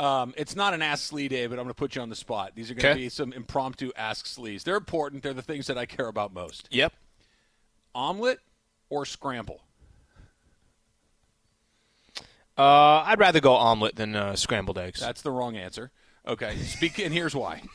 [0.00, 2.16] Um, it's not an Ask Slee day, but I'm going to put you on the
[2.16, 2.52] spot.
[2.56, 3.00] These are going to Okay.
[3.04, 4.64] be some impromptu Ask Slees.
[4.64, 5.22] They're important.
[5.22, 6.68] They're the things that I care about most.
[6.72, 6.92] Yep.
[7.94, 8.40] Omelet
[8.90, 9.60] or scramble?
[12.56, 15.00] Uh, I'd rather go omelet than uh, scrambled eggs.
[15.00, 15.90] That's the wrong answer.
[16.26, 17.62] Okay, speak, and here's why.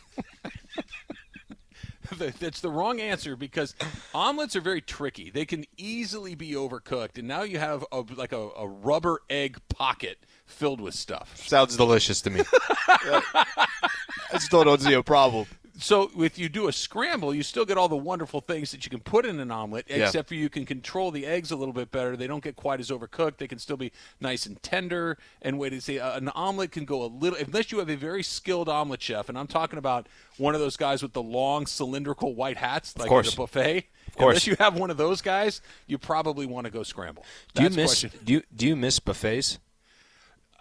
[2.17, 3.75] That's the wrong answer because
[4.15, 5.29] omelets are very tricky.
[5.29, 9.59] They can easily be overcooked, and now you have a, like a, a rubber egg
[9.69, 11.37] pocket filled with stuff.
[11.37, 12.41] Sounds delicious to me.
[12.87, 15.45] I still don't see a problem.
[15.79, 18.89] So if you do a scramble, you still get all the wonderful things that you
[18.89, 20.05] can put in an omelet, Yeah.
[20.05, 22.17] except for you can control the eggs a little bit better.
[22.17, 23.37] They don't get quite as overcooked.
[23.37, 25.17] They can still be nice and tender.
[25.41, 27.95] And wait to say, uh, an omelet can go a little, unless you have a
[27.95, 29.29] very skilled omelet chef.
[29.29, 33.11] And I'm talking about one of those guys with the long cylindrical white hats, like
[33.11, 33.85] at a buffet.
[34.07, 34.31] Of course.
[34.33, 37.23] Unless you have one of those guys, you probably want to go scramble.
[37.53, 38.19] Do you That's miss question.
[38.25, 39.59] do you, do you miss buffets?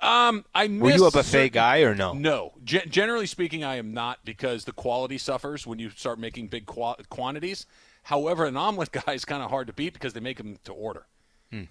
[0.01, 2.13] Um, I Were you a buffet certain- guy or no?
[2.13, 6.49] No, Gen- generally speaking, I am not because the quality suffers when you start making
[6.49, 7.67] big qua- quantities.
[8.05, 10.73] However, an omelet guy is kind of hard to beat because they make them to
[10.73, 11.07] order,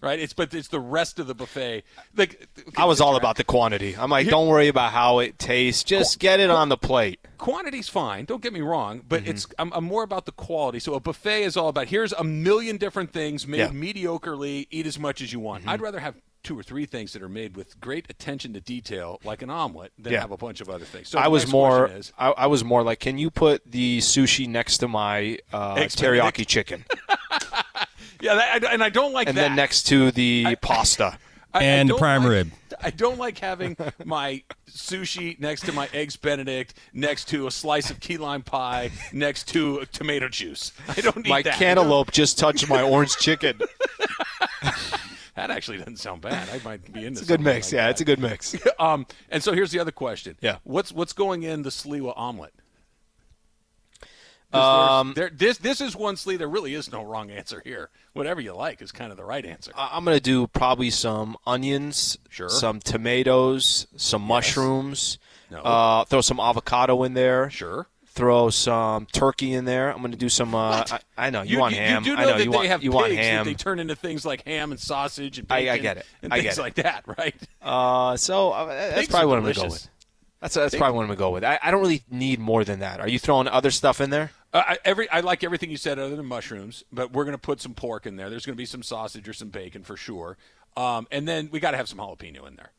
[0.02, 0.20] right?
[0.20, 1.84] It's but it's the rest of the buffet.
[2.16, 2.70] Like Hmm.
[2.82, 3.96] I was all about the quantity.
[3.98, 5.84] I'm like, don't worry about how it tastes.
[5.84, 7.20] Just get it on the plate.
[7.38, 8.26] quantity's fine.
[8.26, 9.30] Don't get me wrong, but Mm-hmm.
[9.32, 10.80] it's I'm, I'm more about the quality.
[10.80, 13.68] So a buffet is all about here's a million different things made Yeah.
[13.68, 13.84] Mm-hmm.
[13.84, 14.68] mediocrely.
[14.72, 15.68] Eat as much as you want.
[15.68, 19.20] I'd rather have two or three things that are made with great attention to detail,
[19.26, 20.22] like an omelet, than Yeah.
[20.22, 21.10] have a bunch of other things.
[21.10, 21.88] So I was more.
[21.88, 25.76] is- I, I was more like, can you put the sushi next to my uh,
[25.76, 26.86] teriyaki chicken,
[28.21, 29.41] yeah, that, and I don't like and that.
[29.49, 31.06] then next to the pasta?
[31.06, 31.17] I-
[31.60, 32.51] I And don't prime like- rib.
[32.82, 33.75] I don't like having
[34.06, 38.91] my sushi next to my eggs Benedict, next to a slice of key lime pie,
[39.12, 40.73] next to tomato juice.
[40.88, 41.56] I don't need My that.
[41.56, 43.60] cantaloupe just touched my orange chicken.
[45.36, 46.49] That actually doesn't sound bad.
[46.49, 47.21] I might be into this.
[47.21, 47.71] It's a good mix.
[47.71, 48.56] yeah, it's a good mix.
[48.80, 50.36] Um, and so here's the other question.
[50.41, 50.58] Yeah.
[50.63, 52.53] What's what's going in the Sliwa omelet?
[54.53, 56.38] Um, there, this this is one Slee.
[56.38, 57.89] There really is no wrong answer here.
[58.13, 59.71] Whatever you like is kind of the right answer.
[59.75, 62.49] I'm gonna do probably some onions, Sure.
[62.49, 65.19] some tomatoes, some mushrooms.
[65.51, 65.60] No.
[65.60, 67.49] Uh, throw some avocado in there.
[67.49, 67.88] sure.
[68.07, 69.93] Throw some turkey in there.
[69.93, 70.55] I'm gonna do some.
[70.55, 72.03] Uh, I, I know you, want ham.
[72.03, 73.45] You do know I know that you they want have you want ham.
[73.45, 76.05] they turn into things like ham and sausage and I- I get it.
[76.23, 76.62] and I things get it.
[76.62, 77.36] like that, right?
[77.62, 79.88] Uh, so uh, that's Pigs probably what I'm gonna go with.
[80.41, 81.43] That's that's probably what I'm gonna go with.
[81.43, 82.99] I, I don't really need more than that.
[82.99, 84.31] Are you throwing other stuff in there?
[84.53, 87.38] Uh, I, every I like everything you said other than mushrooms, but we're going to
[87.41, 88.29] put some pork in there.
[88.29, 90.38] There's going to be some sausage or some bacon for sure,
[90.77, 92.71] um, and then we got to have some jalapeno in there.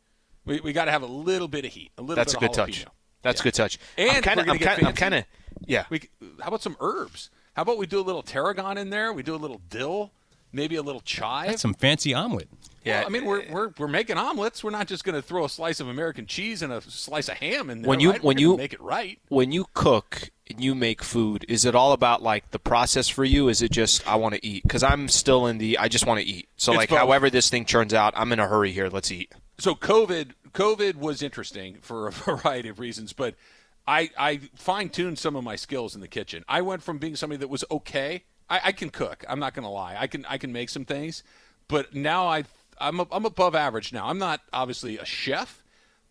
[0.47, 2.51] We, we got to have a little bit of heat, a little That's a good
[2.51, 2.85] of touch.
[2.85, 2.91] jalapeno.
[3.23, 3.79] That's a good touch.
[3.99, 4.47] And I'm kind we're of.
[4.47, 4.87] gonna I'm get kind.
[4.89, 5.25] I'm kind of.
[5.67, 5.85] Yeah.
[5.91, 6.09] We,
[6.41, 7.31] how about some herbs?
[7.55, 9.13] How about we do a little tarragon in there?
[9.13, 10.13] We do a little dill,
[10.53, 11.49] maybe a little chive.
[11.49, 12.49] That's some fancy omelet.
[12.85, 12.99] yeah.
[13.01, 14.63] Well, I mean, we're, we're, we're making omelets.
[14.63, 17.39] We're not just going to throw a slice of American cheese and a slice of
[17.39, 17.89] ham in there.
[17.89, 18.23] When you- right?
[18.23, 21.75] when We're you- make it right, when you cook and you make food, is it
[21.75, 23.49] all about like the process for you?
[23.49, 24.63] Is it just I want to eat?
[24.63, 26.49] Because I'm still in the I just want to eat.
[26.57, 26.99] So It's like, both.
[26.99, 28.89] however this thing turns out, I'm in a hurry here.
[28.89, 29.33] Let's eat.
[29.59, 33.35] so COVID COVID was interesting for a variety of reasons, but
[33.87, 36.45] I I fine tuned some of my skills in the kitchen.
[36.49, 38.25] I went from being somebody that was okay.
[38.51, 39.25] I, I can cook.
[39.29, 39.97] I'm not going to lie.
[39.99, 41.23] I can I can make some things,
[41.69, 42.45] but now I
[42.81, 44.07] I'm I'm above average now.
[44.09, 45.63] I'm not obviously a chef,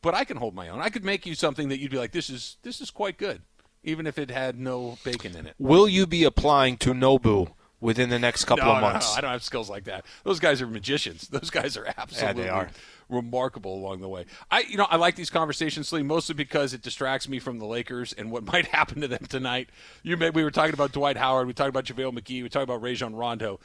[0.02, 0.80] but I can hold my own.
[0.80, 3.42] I could make you something that you'd be like, this is this is quite good,
[3.88, 5.56] even if it had no bacon in it.
[5.58, 9.08] Will you be applying to Nobu within the next couple no, of months?
[9.08, 10.06] No, no, I don't have skills like that.
[10.26, 11.28] Those guys are magicians.
[11.30, 12.70] Those guys are absolutely yeah, are.
[13.08, 14.26] remarkable along the way.
[14.52, 17.66] I, you know, I like these conversations, Lee, mostly because it distracts me from the
[17.66, 19.70] Lakers and what might happen to them tonight.
[20.04, 21.48] You, may, we were talking about Dwight Howard.
[21.48, 22.44] We talked about JaVale McGee.
[22.44, 23.62] We talked about Rajon Rondo.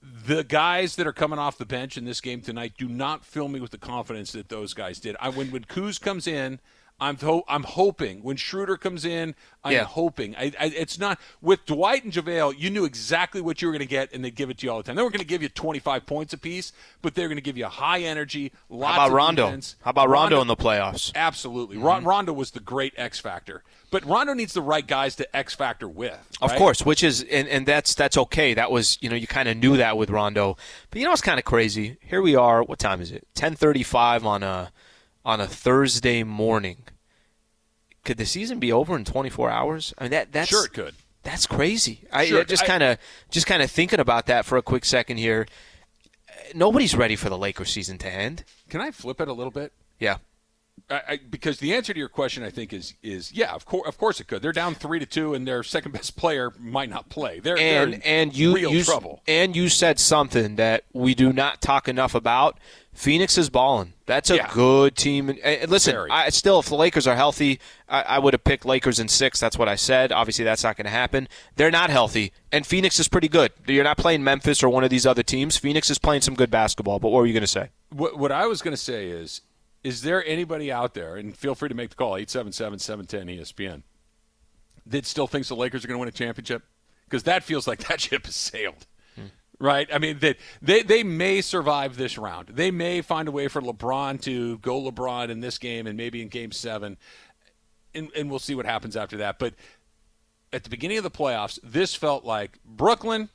[0.00, 3.48] The guys that are coming off the bench in this game tonight do not fill
[3.48, 5.16] me with the confidence that those guys did.
[5.20, 6.58] I, when when Kuz comes in,
[7.02, 9.34] I'm I'm hoping when Schroeder comes in,
[9.64, 9.84] I'm Yeah.
[9.84, 10.36] hoping.
[10.36, 12.54] I, I, it's not with Dwight and JaVale.
[12.58, 14.70] You knew exactly what you were going to get, and they give it to you
[14.72, 14.94] all the time.
[14.96, 17.66] They weren't going to give you 25 points apiece, but they're going to give you
[17.66, 18.52] high energy.
[18.70, 19.46] Lots How about of Rondo?
[19.46, 19.76] defense.
[19.82, 21.12] How about Rondo, in the playoffs?
[21.14, 22.06] Absolutely, Mm-hmm.
[22.06, 25.88] Rondo was the great X factor, but Rondo needs the right guys to X factor
[25.88, 26.18] with.
[26.40, 28.54] Of course, which is and, and that's that's okay.
[28.54, 30.56] That was you know you kind of knew that with Rondo,
[30.90, 31.96] but you know it's kind of crazy?
[32.00, 32.62] Here we are.
[32.62, 33.26] What time is it?
[33.34, 34.70] Ten thirty five on a
[35.24, 36.84] on a Thursday morning.
[38.04, 39.94] Could the season be over in twenty four hours?
[39.98, 40.94] I mean that that's Sure, it could.
[41.22, 42.00] That's crazy.
[42.12, 42.98] I Sure, I just kind of
[43.30, 45.46] just kind of thinking about that for a quick second here.
[46.54, 48.44] Nobody's ready for the Lakers season to end.
[48.68, 49.72] Can I flip it a little bit?
[50.00, 50.16] Yeah.
[50.90, 53.86] I, I, because the answer to your question, I think, is is yeah, of course,
[53.86, 54.42] of course it could.
[54.42, 57.40] They're down three to two, and their second best player might not play.
[57.40, 59.22] They're, they're in and you real you, trouble.
[59.26, 62.58] and you said something that we do not talk enough about.
[62.94, 63.94] Phoenix is balling.
[64.04, 64.50] That's a Yeah.
[64.52, 65.30] good team.
[65.30, 66.10] And, and listen, Very.
[66.10, 69.40] I still, if the Lakers are healthy, I, I would have picked Lakers in six.
[69.40, 70.12] That's what I said.
[70.12, 71.26] Obviously, that's not going to happen.
[71.56, 73.52] They're not healthy, and Phoenix is pretty good.
[73.66, 75.56] You're not playing Memphis or one of these other teams.
[75.56, 76.98] Phoenix is playing some good basketball.
[76.98, 77.70] But what were you going to say?
[77.88, 79.40] What, what I was going to say is,
[79.82, 83.82] is there anybody out there, and feel free to make the call, 877-710-ESPN,
[84.86, 86.62] that still thinks the Lakers are going to win a championship?
[87.04, 88.86] Because that feels like that ship has sailed.
[89.62, 89.88] Right?
[89.94, 92.48] I mean, that they, they may survive this round.
[92.48, 96.20] They may find a way for LeBron to go LeBron in this game and maybe
[96.20, 96.96] in game seven.
[97.94, 99.38] And, and we'll see what happens after that.
[99.38, 99.54] But
[100.52, 103.28] at the beginning of the playoffs, this felt like Brooklyn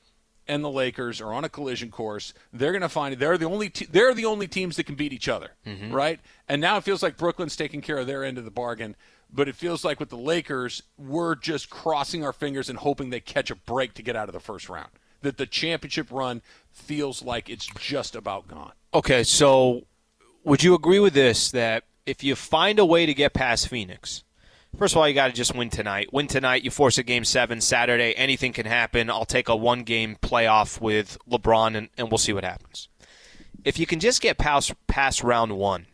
[0.50, 2.34] and the Lakers are on a collision course.
[2.52, 5.14] They're going to find they're the only te- they're the only teams that can beat
[5.14, 5.94] each other, mm-hmm.
[5.94, 6.20] right?
[6.50, 8.96] And now it feels like Brooklyn's taking care of their end of the bargain,
[9.32, 13.20] but it feels like with the Lakers, we're just crossing our fingers and hoping they
[13.22, 14.90] catch a break to get out of the first round.
[15.22, 18.74] That the championship run feels like it's just about gone.
[18.94, 19.84] Okay, so
[20.44, 24.24] would you agree with this that if you find a way to get past Phoenix,
[24.78, 26.14] first of all, you got to just win tonight.
[26.14, 28.14] Win tonight, you force a game seven Saturday.
[28.14, 29.10] Anything can happen.
[29.10, 32.88] I'll take a one game playoff with LeBron, and, and we'll see what happens.
[33.66, 35.88] If you can just get past, past round one,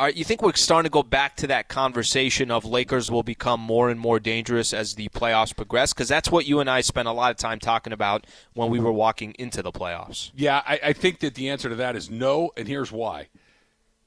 [0.00, 3.22] all right, you think we're starting to go back to that conversation of Lakers will
[3.22, 5.92] become more and more dangerous as the playoffs progress?
[5.92, 8.80] Because that's what you and I spent a lot of time talking about when we
[8.80, 10.32] were walking into the playoffs.
[10.34, 13.28] Yeah, I, I think that the answer to that is no, and here's why.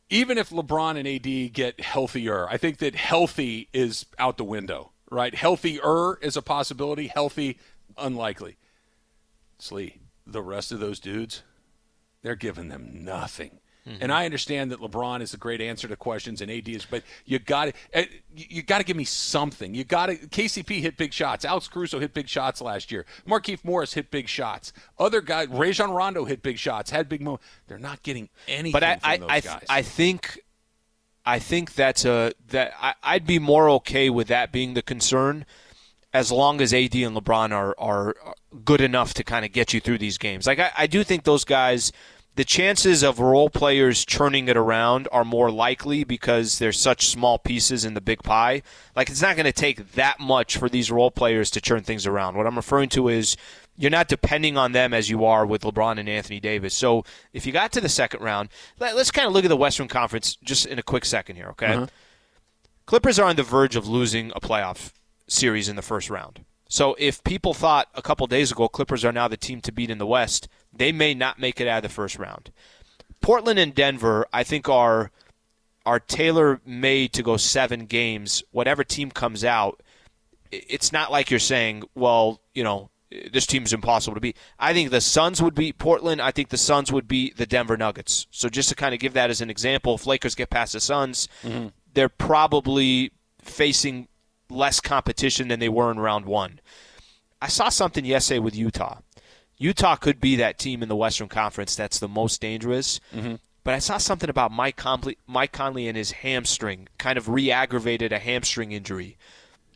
[0.10, 4.92] Even if LeBron and AD get healthier, I think that healthy is out the window,
[5.10, 5.34] right?
[5.34, 7.60] Healthier is a possibility, healthy,
[7.98, 8.58] unlikely.
[9.58, 11.44] Slee, the rest of those dudes,
[12.24, 13.60] they're giving them nothing.
[13.88, 14.12] And mm-hmm.
[14.12, 17.40] I understand that LeBron is a great answer to questions and AD is, but you
[17.40, 19.74] got to eh, you got to give me something.
[19.74, 21.46] You got to KCP hit big shots.
[21.46, 23.06] Alex Caruso hit big shots last year.
[23.26, 24.74] Markieff Morris hit big shots.
[25.00, 26.92] Other guys, Rajon Rondo hit big shots.
[26.92, 27.40] Had big mo.
[27.68, 29.66] They're not getting anything But I, from I, those I, guys.
[29.70, 30.40] I think,
[31.26, 35.46] I think that's a that I, I'd be more okay with that being the concern,
[36.14, 38.16] as long as AD and LeBron are are
[38.66, 40.46] good enough to kind of get you through these games.
[40.46, 41.94] Like I, I do think those guys.
[42.38, 47.40] The chances of role players churning it around are more likely because they're such small
[47.40, 48.62] pieces in the big pie.
[48.96, 52.06] Like it's not going to take that much for these role players to turn things
[52.06, 52.38] around.
[52.38, 53.38] What I'm referring to is
[53.76, 56.76] you're not depending on them as you are with LeBron and Anthony Davis.
[56.76, 59.58] So if you got to the second round, let, us kind of look at the
[59.58, 61.74] Western Conference just in a quick second here, okay?
[61.74, 61.88] Uh-huh.
[62.86, 64.92] Clippers are on the verge of losing a playoff
[65.28, 66.46] series in the first round.
[66.70, 69.90] So if people thought a couple days ago Clippers are now the team to beat
[69.90, 70.48] in the West,
[70.78, 72.52] they may not make it out of the first round.
[73.22, 75.12] Portland and Denver, I think, are
[75.86, 78.44] are tailor made to go seven games.
[78.52, 79.82] Whatever team comes out,
[80.52, 82.90] it's not like you're saying, well, you know,
[83.32, 84.38] this team's impossible to beat.
[84.60, 86.22] I think the Suns would beat Portland.
[86.22, 88.28] I think the Suns would beat the Denver Nuggets.
[88.32, 90.82] So just to kind of give that as an example, if Lakers get past the
[90.82, 91.68] Suns, mm-hmm.
[91.94, 93.12] they're probably
[93.42, 94.10] facing
[94.50, 96.60] less competition than they were in round one.
[97.42, 99.00] I saw something yesterday with Utah.
[99.58, 103.00] Utah could be that team in the Western Conference that's the most dangerous.
[103.14, 103.36] Mm-hmm.
[103.64, 107.52] But I saw something about Mike Conley, Mike Conley and his hamstring, kind of re
[107.52, 109.18] aggravated a hamstring injury.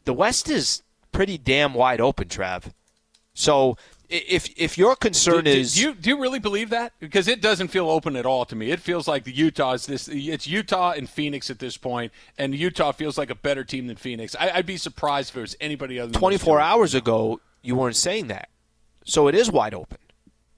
[0.05, 2.71] The West is pretty damn wide open, Trav.
[3.33, 3.77] So
[4.11, 6.93] if if your concern do, is do you do you really believe that?
[6.99, 8.71] Because it doesn't feel open at all to me.
[8.71, 10.07] It feels like the Utah is this.
[10.07, 13.95] It's Utah and Phoenix at this point, and Utah feels like a better team than
[13.95, 14.35] Phoenix.
[14.39, 16.11] I, would be surprised if it was anybody other.
[16.11, 18.49] than Twenty four hours ago, you weren't saying that,
[19.05, 19.97] so it is wide open.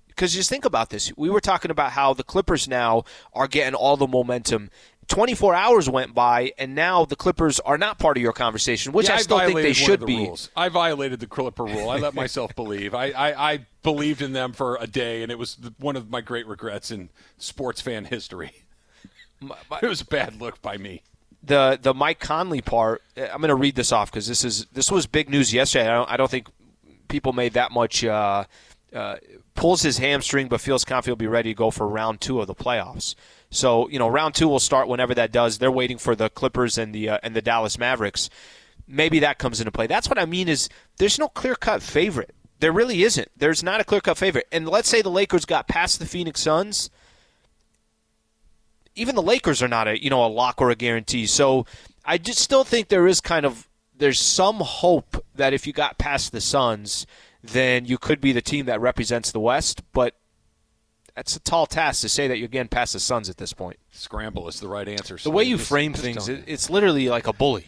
[0.08, 1.12] Because just think about this.
[1.18, 4.70] We were talking about how the Clippers now are getting all the momentum
[5.08, 9.10] 24 hours went by, and now the Clippers are not part of your conversation, which
[9.10, 10.18] yeah, I still I think they should the be.
[10.18, 10.50] Rules.
[10.56, 11.90] I violated the Clipper rule.
[11.90, 12.94] I let myself believe.
[12.94, 16.22] I, I, I, believed in them for a day, and it was one of my
[16.22, 18.52] great regrets in sports fan history.
[19.42, 21.02] My, my, it was a bad look by me.
[21.44, 23.02] The the Mike Conley part.
[23.18, 25.90] Eh, I'm going to read this off because this is this was big news yesterday.
[25.90, 26.48] I don't, I don't think
[27.14, 28.04] people made that much.
[28.04, 28.44] Uh,
[28.92, 29.16] uh,
[29.56, 32.48] pulls his hamstring, but feels confident he'll be ready to go for round two of
[32.48, 33.16] the playoffs.
[33.50, 35.58] So you know, round two will start whenever that does.
[35.58, 38.30] They're waiting for the Clippers and the uh, and the Dallas Mavericks.
[38.88, 39.88] Maybe that comes into play.
[39.88, 40.50] That's what I mean.
[40.50, 42.36] Is there's no clear cut favorite.
[42.60, 43.30] There really isn't.
[43.38, 44.48] There's not a clear cut favorite.
[44.52, 46.90] And let's say the Lakers got past the Phoenix Suns.
[48.96, 51.26] Even the Lakers are not a you know a lock or a guarantee.
[51.26, 51.66] So
[52.06, 53.68] I just still think there is kind of
[53.98, 57.06] there's some hope that if you got past the Suns,
[57.44, 59.82] then you could be the team that represents the West.
[59.94, 60.16] But
[61.16, 63.78] that's a tall task to say that you're getting past the Suns at this point.
[63.92, 65.18] Scramble is the right answer.
[65.18, 67.68] The way you frame things, it's literally like a bully.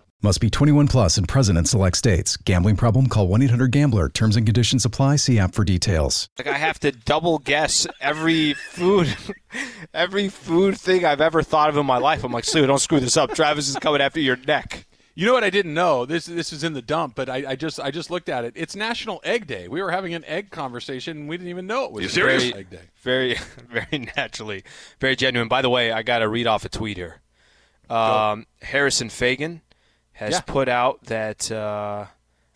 [0.23, 2.37] Must be 21 plus and present in select states.
[2.37, 3.07] Gambling problem?
[3.07, 4.09] Call 1 800 GAMBLER.
[4.09, 5.15] Terms and conditions apply.
[5.15, 6.29] See app for details.
[6.37, 9.17] Like I have to double guess every food,
[9.95, 12.23] every food thing I've ever thought of in my life.
[12.23, 13.33] I'm like, Sue, don't screw this up.
[13.33, 14.85] Travis is coming after your neck.
[15.15, 16.05] You know what I didn't know?
[16.05, 18.53] This this is in the dump, but I, I, just I just looked at it.
[18.55, 19.67] It's National Egg Day.
[19.67, 22.69] We were having an egg conversation, and we didn't even know it was very, Egg
[22.69, 22.81] Day.
[23.01, 23.37] Very,
[23.69, 24.63] very naturally,
[24.99, 25.47] very genuine.
[25.47, 27.21] By the way, I got to read off a tweet here.
[27.89, 29.61] Um, Harrison Faigen
[30.13, 30.41] has yeah.
[30.41, 32.05] put out that uh,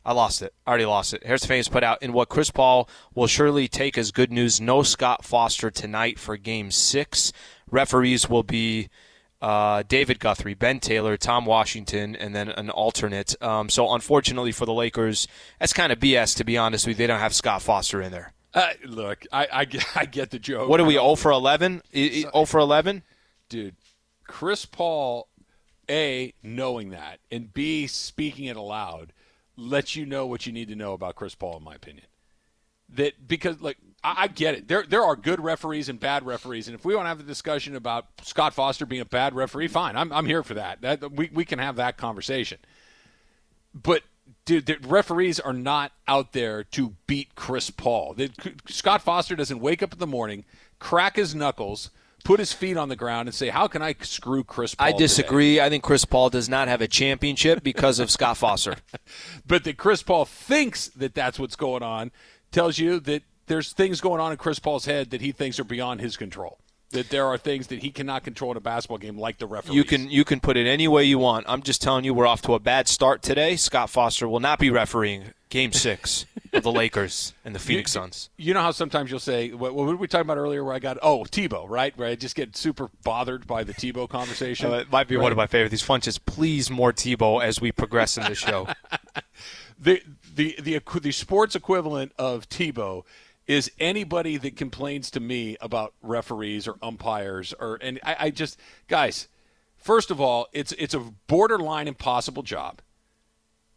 [0.05, 0.53] I lost it.
[0.65, 1.25] I already lost it.
[1.25, 4.61] Harrison Faigen put out in what Chris Paul will surely take as good news.
[4.61, 7.33] No Scott Foster tonight for Game Six.
[7.71, 8.89] Referees will be
[9.41, 13.41] uh, David Guthrie, Ben Taylor, Tom Washington, and then an alternate.
[13.41, 15.27] Um, so unfortunately for the Lakers,
[15.59, 16.37] that's kind of BS.
[16.37, 18.33] To be honest with you, they don't have Scott Foster in there.
[18.53, 20.69] Uh, look, I, I, I, get the joke.
[20.69, 20.93] What are we?
[20.93, 21.81] 0 for 11?
[21.93, 23.03] 0 for 11?
[23.49, 23.75] Dude,
[24.25, 25.27] Chris Paul
[25.89, 29.13] a, knowing that, and B, speaking it aloud,
[29.57, 32.05] lets you know what you need to know about Chris Paul, in my opinion.
[32.89, 36.67] That because like I, I, get it, there there are good referees and bad referees,
[36.67, 39.69] and if we want to have the discussion about Scott Foster being a bad referee,
[39.69, 40.81] fine, I'm I'm here for that.
[40.81, 42.59] That we we can have that conversation.
[43.73, 44.03] But
[44.45, 48.13] dude, the referees are not out there to beat Chris Paul.
[48.13, 48.29] The,
[48.67, 50.45] Scott Foster doesn't wake up in the morning,
[50.77, 51.89] crack his knuckles
[52.25, 54.91] put his feet on the ground and say, "How can I screw Chris Paul?" I
[54.91, 55.53] disagree.
[55.53, 55.65] Today?
[55.65, 58.75] I think Chris Paul does not have a championship because of Scott Foster.
[59.47, 62.11] but that Chris Paul thinks that that's what's going on
[62.51, 65.63] tells you that there's things going on in Chris Paul's head that he thinks are
[65.63, 66.59] beyond his control
[66.95, 69.75] that there are things that he cannot control in a basketball game, like the referee.
[69.75, 71.45] You can you can put it any way you want.
[71.47, 73.55] I'm just telling you, we're off to a bad start today.
[73.55, 78.01] Scott Foster will not be refereeing Game Six of the Lakers and the Phoenix you,
[78.01, 78.29] Suns.
[78.37, 80.63] You know how sometimes you'll say, what, what were we talking about earlier?
[80.63, 81.95] Where I got oh Tebow, right?
[81.97, 84.71] Where I just get super bothered by the Tebow conversation.
[84.71, 85.23] Uh, it might be right.
[85.23, 85.69] one of my favorite.
[85.69, 88.67] These fun just please more Tebow as we progress in the show.
[89.79, 90.01] the
[90.33, 93.03] the the the sports equivalent of Tebow
[93.47, 98.59] is anybody that complains to me about referees or umpires or and I, I, just
[98.87, 99.27] guys
[99.77, 102.81] first of all it's it's a borderline impossible job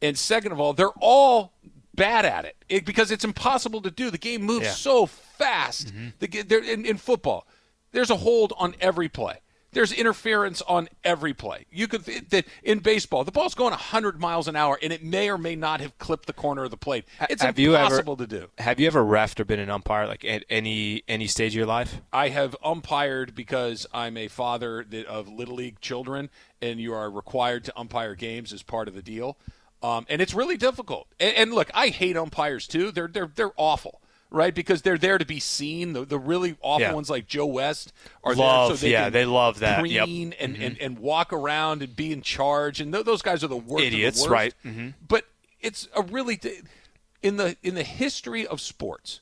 [0.01, 1.53] and second of all they're all
[1.95, 4.73] bad at it, it because it's impossible to do the game moves yeah.
[4.73, 6.09] so fast mm-hmm.
[6.21, 7.47] the, in, in football
[7.93, 9.41] there's a hold on every play
[9.73, 11.67] there's interference on every play.
[11.71, 15.31] You could that in baseball, the ball's going 100 miles an hour, and it may
[15.31, 17.05] or may not have clipped the corner of the plate.
[17.29, 18.49] It's have impossible ever, to do.
[18.59, 21.67] Have you ever refed or been an umpire like at any any stage of your
[21.67, 22.01] life?
[22.13, 26.31] I have umpired because I'm a father of little league children,
[26.63, 29.37] and you are required to umpire games as part of the deal.
[29.83, 31.07] Um, and it's really difficult.
[31.21, 32.91] And, and look, I hate umpires too.
[32.91, 34.01] They're they're they're awful,
[34.31, 34.55] right?
[34.55, 35.93] Because they're there to be seen.
[35.93, 36.93] The, the really awful Yeah.
[36.93, 37.93] ones like Joe West
[38.25, 39.87] are Love, there so they yeah, they love that.
[39.89, 40.05] Yep.
[40.05, 42.81] Preen and, and and walk around and be in charge.
[42.81, 43.85] And th- those guys are the worst.
[43.87, 44.31] of the Idiots, worst.
[44.31, 44.55] right.
[44.65, 44.95] Mhm.
[45.07, 45.25] But
[45.61, 46.39] it's a really
[47.23, 49.21] in the in the history of sports,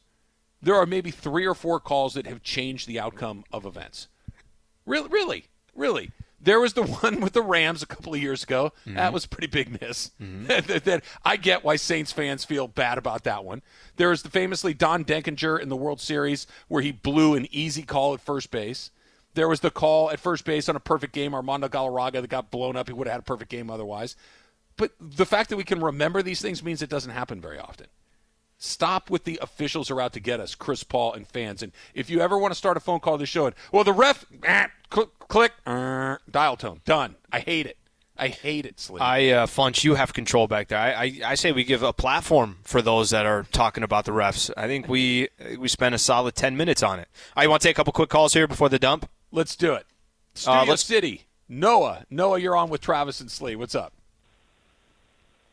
[0.61, 4.09] there are maybe three or four calls that have changed the outcome of events.
[4.85, 5.45] Really, really,
[5.75, 6.11] really.
[6.41, 8.73] There was the one with the Rams a couple of years ago.
[8.83, 8.95] Mm-hmm.
[8.95, 10.11] That was a pretty big miss.
[10.21, 10.47] Mm-hmm.
[10.67, 13.63] that, that- I get why Saints fans feel bad about that one.
[13.97, 17.83] There was the famously Don Denkinger in the World Series where he blew an easy
[17.83, 18.91] call at first base.
[19.35, 22.51] There was the call at first base on a perfect game, Armando Galarraga, that got
[22.51, 22.87] blown up.
[22.89, 24.17] He would have had a perfect game otherwise.
[24.79, 27.87] But the fact that we can remember these things means it doesn't happen very often.
[28.59, 31.63] Stop with the officials are out to get us, Chris Paul and fans.
[31.63, 33.93] And if you ever want to start a phone call to show it, well, the
[33.93, 37.17] ref, eh, click, click uh, dial tone, done.
[37.31, 37.77] I hate it.
[38.19, 39.03] I hate it, Slim.
[39.03, 40.79] I uh, Funch, you have control back there.
[40.79, 44.13] I, I, I say we give a platform for those that are talking about the
[44.13, 44.51] refs.
[44.57, 45.29] I think we
[45.59, 47.09] we spent a solid ten minutes on it.
[47.37, 49.07] I want to take a couple quick calls here before the dump.
[49.33, 49.85] Let's do it.
[50.33, 52.07] Studio Uh, let's- City, Noah.
[52.09, 53.55] Noah, you're on with Travis and Slee.
[53.55, 53.93] What's up?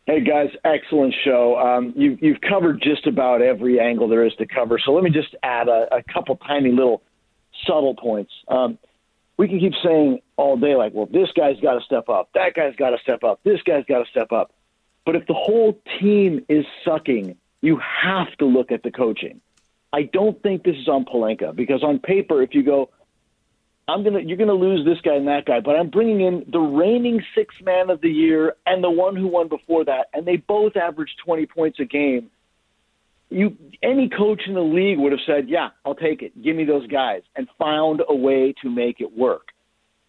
[0.06, 1.58] Hey guys, excellent show.
[1.58, 4.78] Um, you, you've covered just about every angle there is to cover.
[4.78, 7.02] So let me just add a, a couple tiny little
[7.66, 8.34] subtle points.
[8.50, 8.78] Um,
[9.38, 12.54] we can keep saying all day, like, well, this guy's got to step up, that
[12.54, 14.52] guy's got to step up, this guy's got to step up.
[15.06, 19.40] But if the whole team is sucking, you have to look at the coaching.
[19.94, 22.90] I don't think this is on Pelinka because on paper, if you go,
[23.88, 26.60] I'm gonna you're gonna lose this guy and that guy, but I'm bringing in the
[26.60, 30.38] reigning six man of the year and the one who won before that, and they
[30.38, 32.30] both averaged 20 points a game.
[33.30, 36.42] You any coach in the league would have said, "Yeah, I'll take it.
[36.42, 39.48] Give me those guys," and found a way to make it work.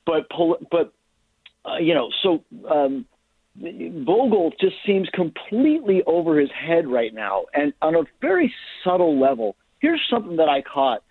[0.07, 0.29] But
[0.70, 0.93] but
[1.64, 3.07] uh, you know, so um,
[3.57, 8.53] Vogel just seems completely over his head right now, and on a very
[8.85, 9.57] subtle level.
[9.81, 11.03] Here's something that I caught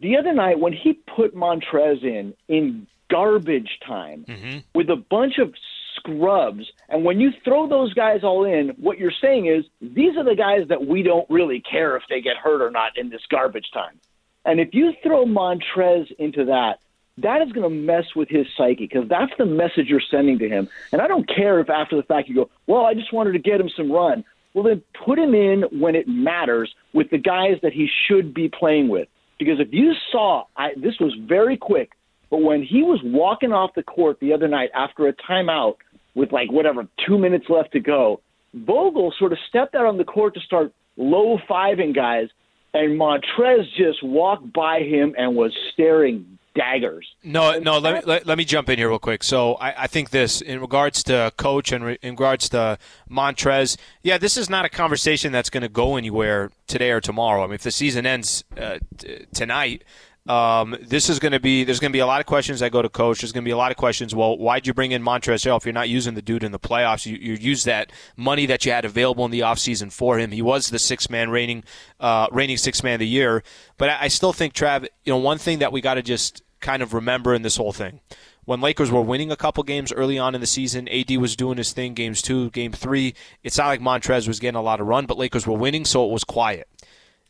[0.00, 4.58] the other night when he put Montrez in in garbage time mm-hmm.
[4.74, 5.54] with a bunch of
[5.96, 10.24] scrubs, and when you throw those guys all in, what you're saying is these are
[10.24, 13.22] the guys that we don't really care if they get hurt or not in this
[13.30, 13.98] garbage time.
[14.44, 16.78] And if you throw Montrez into that,
[17.18, 20.48] that is going to mess with his psyche because that's the message you're sending to
[20.48, 20.68] him.
[20.92, 23.40] And I don't care if after the fact you go, well, I just wanted to
[23.40, 24.24] get him some run.
[24.54, 28.48] Well, then put him in when it matters with the guys that he should be
[28.48, 29.08] playing with.
[29.38, 31.92] Because if you saw, I, this was very quick,
[32.30, 35.76] but when he was walking off the court the other night after a timeout
[36.14, 38.20] with like whatever two minutes left to go,
[38.54, 42.28] Vogel sort of stepped out on the court to start low fiving guys,
[42.74, 47.06] and Montrez just walked by him and was staring daggers.
[47.22, 47.78] No, no.
[47.78, 49.22] Let me let, let me jump in here real quick.
[49.22, 52.78] So I, I think this in regards to coach and re, in regards to
[53.10, 53.76] Montrez.
[54.02, 57.44] Yeah, this is not a conversation that's going to go anywhere today or tomorrow.
[57.44, 59.84] I mean, if the season ends uh, t- tonight.
[60.26, 62.70] Um, this is going to be there's going to be a lot of questions that
[62.70, 63.22] go to coach.
[63.22, 64.14] There's going to be a lot of questions.
[64.14, 66.58] Well, why'd you bring in Montrezl Harrell if you're not using the dude in the
[66.58, 67.06] playoffs?
[67.06, 70.30] You, you use that money that you had available in the offseason for him.
[70.30, 71.64] He was the six man reigning
[71.98, 73.42] uh, reigning six man of the year.
[73.78, 76.42] But I, I still think Trav, you know, one thing that we got to just
[76.60, 78.00] kind of remember in this whole thing.
[78.44, 81.58] When Lakers were winning a couple games early on in the season, AD was doing
[81.58, 83.14] his thing, games two, game three.
[83.42, 86.06] It's not like Montrez was getting a lot of run, but Lakers were winning, so
[86.06, 86.66] it was quiet.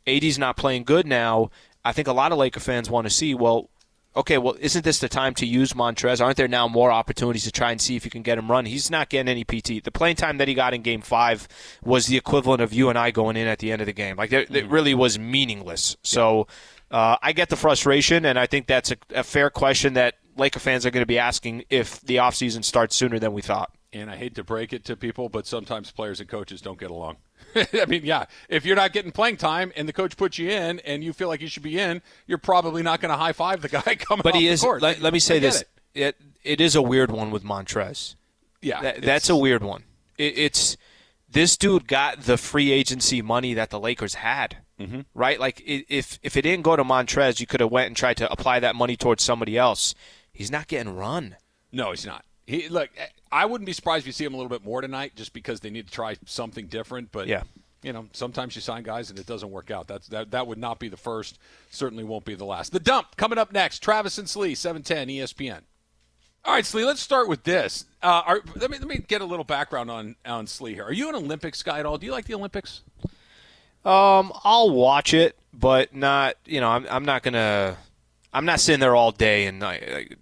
[0.06, 1.50] AD's not playing good now.
[1.84, 3.68] I think a lot of Laker fans want to see, well,
[4.16, 6.22] okay, well, isn't this the time to use Montrez?
[6.22, 8.66] Aren't there now more opportunities to try and see if you can get him run?
[8.66, 9.82] He's not getting any PT.
[9.84, 11.48] The playing time that he got in Game Five
[11.82, 14.16] was the equivalent of you and I going in at the end of the game.
[14.16, 15.96] Like it, it really was meaningless.
[16.02, 16.46] So
[16.90, 20.60] uh, I get the frustration, and I think that's a, a fair question that Laker
[20.60, 23.72] fans are going to be asking if the offseason starts sooner than we thought.
[23.92, 26.90] And I hate to break it to people, but sometimes players and coaches don't get
[26.90, 27.16] along.
[27.54, 30.78] I mean, yeah, if you're not getting playing time and the coach puts you in
[30.80, 33.62] and you feel like you should be in, you're probably not going to high five
[33.62, 34.62] the guy coming But off he is.
[34.62, 35.68] Let, let me say this: it.
[35.94, 36.16] it.
[36.44, 38.14] it is a weird one with Montrez.
[38.60, 39.84] Yeah, That- that's a weird one.
[40.18, 40.76] It, it's
[41.30, 45.00] this dude got the free agency money that the Lakers had, mm-hmm.
[45.14, 45.38] right?
[45.40, 48.30] Like if if it didn't go to Montrez, you could have went and tried to
[48.30, 49.94] apply that money towards somebody else.
[50.32, 51.36] He's not getting run.
[51.72, 52.24] No, he's not.
[52.46, 52.90] He look.
[53.30, 55.60] I wouldn't be surprised if you see him a little bit more tonight, just because
[55.60, 57.12] they need to try something different.
[57.12, 57.42] But Yeah.
[57.82, 59.86] you know, sometimes you sign guys and it doesn't work out.
[59.86, 60.30] That's that.
[60.30, 61.38] That would not be the first.
[61.70, 62.72] Certainly won't be the last.
[62.72, 63.80] The dump coming up next.
[63.80, 65.60] Travis and Slee, seven ten ESPN.
[66.44, 66.84] All right, Slee.
[66.84, 67.84] Let's start with this.
[68.02, 70.84] Uh, are, let me let me get a little background on on Slee here.
[70.84, 71.98] Are you an Olympics guy at all?
[71.98, 72.82] Do you like the Olympics?
[73.88, 76.34] Um, I'll watch it, but not.
[76.44, 77.76] You know, I'm I'm not gonna.
[78.32, 80.16] I'm not sitting there all day and like,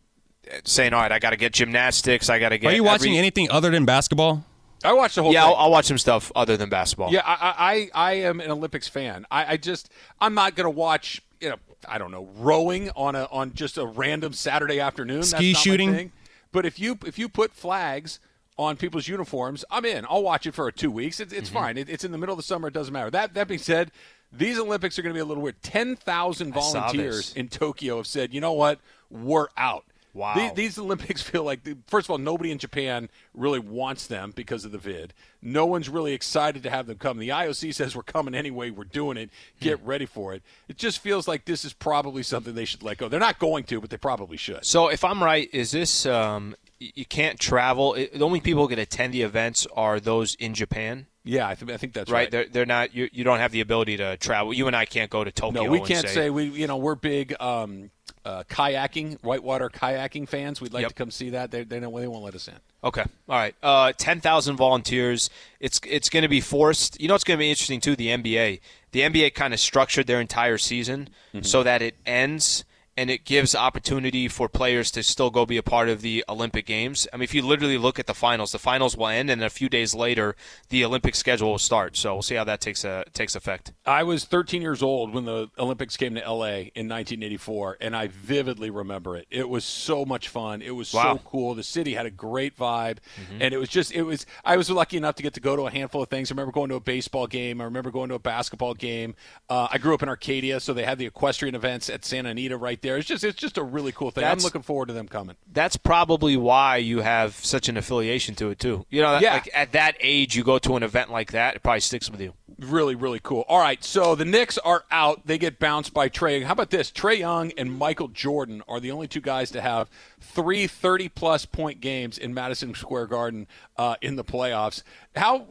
[0.64, 2.30] saying, "All right, I got to get gymnastics.
[2.30, 4.44] I got to get." Are you watching every- anything other than basketball?
[4.84, 5.50] I watch the whole Yeah, thing.
[5.56, 7.10] I'll, I'll watch some stuff other than basketball.
[7.10, 9.26] Yeah, I, I, I am an Olympics fan.
[9.30, 9.90] I, I just,
[10.20, 11.56] I'm not going to watch, you know,
[11.88, 15.16] I don't know, rowing on a on just a random Saturday afternoon.
[15.20, 15.92] That's Ski not my shooting?
[15.94, 16.12] thing.
[16.52, 18.20] But if you if you put flags
[18.59, 20.07] on people's uniforms, I'm in.
[20.09, 21.20] I'll watch it for two weeks.
[21.20, 21.54] It's, Mm-hmm.
[21.54, 21.76] fine.
[21.78, 22.68] It, it's in the middle of the summer.
[22.68, 23.11] It doesn't matter.
[23.11, 23.90] That that being said,
[24.32, 25.62] these Olympics are going to be a little weird.
[25.62, 28.80] Ten thousand volunteers in Tokyo have said, you know what,
[29.11, 29.84] we're out.
[30.14, 30.32] Wow.
[30.34, 34.64] The- These, Olympics feel like, first of all, nobody in Japan really wants them because
[34.64, 35.12] of the vid.
[35.42, 37.18] No one's really excited to have them come.
[37.18, 38.70] The IOC says we're coming anyway.
[38.70, 39.28] We're doing it.
[39.61, 39.86] Get Hmm.
[39.86, 40.42] ready for it.
[40.68, 43.09] It just feels like this is probably something they should let go.
[43.11, 44.64] They're not going to, but they probably should.
[44.64, 47.94] So if I'm right, is this um, you can't travel?
[47.94, 51.54] It, the only people who can attend the events are those in Japan, Yeah, I,
[51.54, 52.20] th- I think that's right?
[52.24, 52.30] right.
[52.30, 52.94] They're, they're not.
[52.94, 54.52] You, you don't have the ability to travel.
[54.52, 55.64] You and I can't go to Tokyo.
[55.64, 56.44] No, we can't say, we.
[56.44, 57.90] You know, we're big um,
[58.24, 60.60] uh, kayaking, whitewater kayaking fans.
[60.60, 60.88] We'd like Yep.
[60.90, 61.50] to come see that.
[61.50, 62.54] They they, don't, they won't let us in.
[62.84, 63.02] Okay.
[63.28, 63.54] All right.
[63.62, 65.30] Uh, Ten thousand volunteers.
[65.60, 67.00] It's it's going to be forced.
[67.00, 67.96] You know, it's going to be interesting too.
[67.96, 68.60] The NBA.
[68.92, 71.08] The NBA kind of structured their entire season
[71.42, 72.64] so that it ends
[72.97, 76.64] and it gives opportunity for players to still go be a part of the Olympic
[76.66, 77.07] Games.
[77.12, 79.51] I mean, if you literally look at the finals, the finals will end, and a
[79.51, 80.34] few days later,
[80.70, 81.97] the Olympic schedule will start.
[81.97, 83.72] So we'll see how that takes a takes effect.
[83.84, 88.07] I was 13 years old when the Olympics came to LA in 1984, and I
[88.09, 89.26] vividly remember it.
[89.30, 90.62] It was so much fun.
[90.62, 91.16] It was Wow.
[91.16, 91.55] so cool.
[91.55, 92.99] The city had a great vibe,
[93.40, 94.24] and it was just it was.
[94.44, 96.30] I was lucky enough to get to go to a handful of things.
[96.30, 97.61] I remember going to a baseball game.
[97.61, 99.14] I remember going to a basketball game.
[99.51, 102.57] Uh, I grew up in Arcadia, so they had the equestrian events at Santa Anita
[102.57, 102.86] right there.
[102.95, 104.22] It's just it's just a really cool thing.
[104.22, 105.34] That's- I'm looking forward to them coming.
[105.53, 108.87] That's probably why you have such an affiliation to it too.
[108.91, 109.32] You know, Yeah.
[109.34, 112.20] like at that age, you go to an event like that, it probably sticks with
[112.20, 112.34] you.
[112.59, 113.45] Really, really cool.
[113.49, 115.26] All right, so the Knicks are out.
[115.26, 116.43] They get bounced by Trae.
[116.45, 116.91] How about this?
[116.91, 121.45] Trae Young and Michael Jordan are the only two guys to have three 30 plus
[121.45, 124.82] point games in Madison Square Garden uh, in the playoffs.
[125.14, 125.47] How,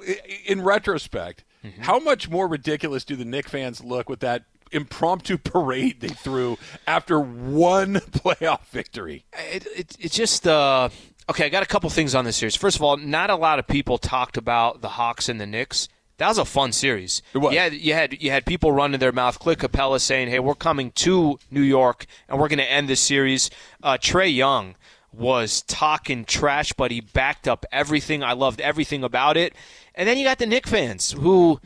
[0.48, 1.44] in retrospect,
[1.82, 4.44] how much more ridiculous do the Knicks fans look with that
[4.76, 9.26] impromptu parade they threw after one playoff victory?
[9.34, 10.90] It, it, it just uh,
[11.30, 11.46] okay.
[11.46, 12.56] I got a couple things on this series.
[12.56, 15.88] First of all, not a lot of people talked about the Hawks and the Knicks.
[16.18, 17.22] That was a fun series.
[17.34, 17.54] It was.
[17.54, 19.38] You had, you had you had people running their mouth.
[19.38, 23.02] Clint Capela saying, "Hey, we're coming to New York and we're going to end this
[23.02, 23.50] series."
[23.84, 24.76] Uh, Trae Young
[25.18, 28.24] was talking trash, but he backed up everything.
[28.24, 29.54] I loved everything about it.
[29.94, 31.60] And then you got the Knicks fans who,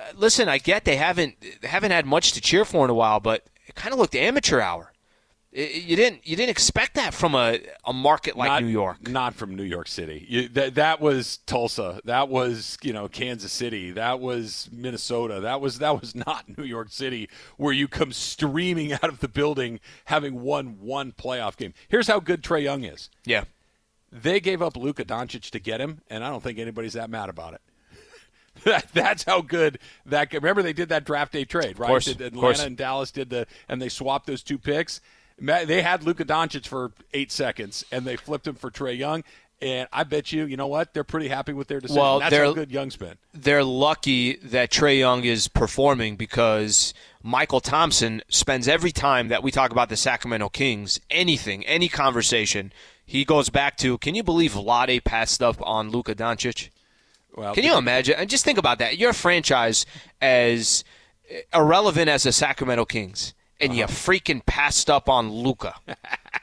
[0.00, 2.94] Uh, listen, I get they haven't they haven't had much to cheer for in a
[2.94, 4.92] while, but it kind of looked amateur hour.
[5.52, 9.08] It- you didn't you didn't expect that from a, a market like not, New York.
[9.08, 10.24] Not from New York City.
[10.28, 12.00] You, that that was Tulsa.
[12.04, 13.90] That was you know Kansas City.
[13.90, 15.40] That was Minnesota.
[15.40, 19.28] That was that was not New York City, where you come streaming out of the
[19.28, 21.74] building having won one playoff game.
[21.88, 23.10] Here's how good Trae Young is.
[23.24, 23.44] Yeah.
[24.12, 27.28] They gave up Luka Doncic to get him, and I don't think anybody's that mad
[27.28, 27.60] about it.
[28.64, 30.32] That, that's how good that.
[30.32, 31.88] Remember, they did that draft day trade, right?
[31.88, 32.62] course, Did of Atlanta course.
[32.62, 35.00] and Dallas did the, and they swapped those two picks.
[35.38, 39.24] They had Luka Doncic for eight seconds, and they flipped him for Trae Young.
[39.62, 40.94] And I bet you, you know what?
[40.94, 42.00] They're pretty happy with their decision.
[42.00, 43.16] Well, that's how they're- good Young's been.
[43.34, 49.50] They're lucky that Trey Young is performing because Michael Thompson spends every time that we
[49.50, 52.72] talk about the Sacramento Kings, anything, any conversation,
[53.04, 56.70] he goes back to, can you believe Vlade passed up on Luka Doncic?
[57.36, 58.16] Well, Can you imagine?
[58.18, 58.98] And just think about that.
[58.98, 59.86] You're a franchise
[60.20, 60.84] as
[61.54, 65.74] irrelevant as the Sacramento Kings, and you freaking passed up on Luka.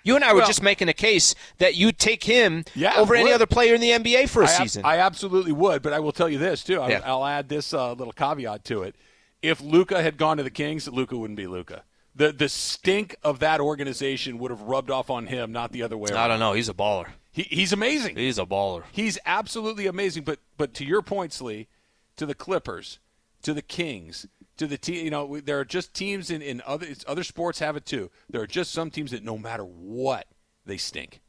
[0.03, 3.13] You and I were Well- just making a case that you'd take him Yeah, over
[3.13, 4.85] any other player in the NBA for a I, ab- season.
[4.85, 6.79] I absolutely would, but I will tell you this too.
[6.79, 7.01] I, Yeah.
[7.03, 8.95] I'll add this uh, little caveat to it.
[9.41, 11.83] If Luka had gone to the Kings, Luka wouldn't be Luka.
[12.15, 15.97] The the stink of that organization would have rubbed off on him, not the other
[15.97, 16.19] way around.
[16.21, 16.53] I don't know.
[16.53, 17.07] He's a baller.
[17.37, 18.15] He, he's amazing.
[18.17, 18.81] He's a baller.
[18.91, 20.23] He's absolutely amazing.
[20.23, 21.67] But but to your point, Slee,
[22.15, 22.97] to the Clippers,
[23.43, 24.25] to the Kings,
[24.57, 27.23] to the team, you know, we- there are just teams in, in other it's, other
[27.23, 28.09] sports have it too.
[28.27, 30.25] There are just some teams that no matter what
[30.65, 31.21] they stink.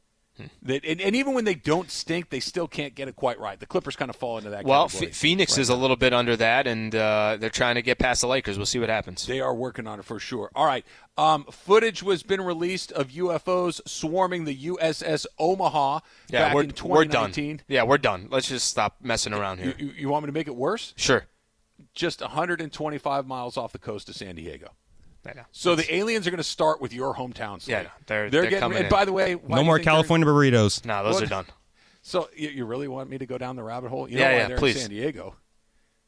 [0.62, 3.58] That, and, and even when they don't stink, they still can't get it quite right.
[3.58, 4.64] The Clippers kind of fall into that.
[4.64, 7.76] Well, category Ph- Phoenix right is a little bit under that, and uh, they're trying
[7.76, 8.56] to get past the Lakers.
[8.56, 9.26] We'll see what happens.
[9.26, 10.50] They are working on it for sure.
[10.54, 10.84] All right.
[11.16, 16.68] Um, footage was been released of UFOs swarming the USS Omaha yeah, back we're, in
[16.84, 17.32] we're done.
[17.32, 17.62] 2019.
[17.66, 18.28] Yeah, we're done.
[18.30, 19.74] Let's just stop messing around here.
[19.78, 20.94] You, you, you want me to make it worse?
[20.96, 21.26] Sure.
[21.94, 24.70] Just 125 miles off the coast of San Diego.
[25.28, 25.44] I know.
[25.52, 27.60] So the aliens are going to start with your hometown.
[27.60, 27.72] Slee.
[27.72, 28.58] Yeah, no, they're- they're getting.
[28.60, 28.90] coming and in.
[28.90, 30.84] by the way, why No more California burritos.
[30.84, 31.22] No, those What?
[31.24, 31.46] are done.
[32.00, 34.08] So you, you really want me to go down the rabbit hole?
[34.08, 34.76] You Yeah, know why yeah, they're please.
[34.76, 35.34] in San Diego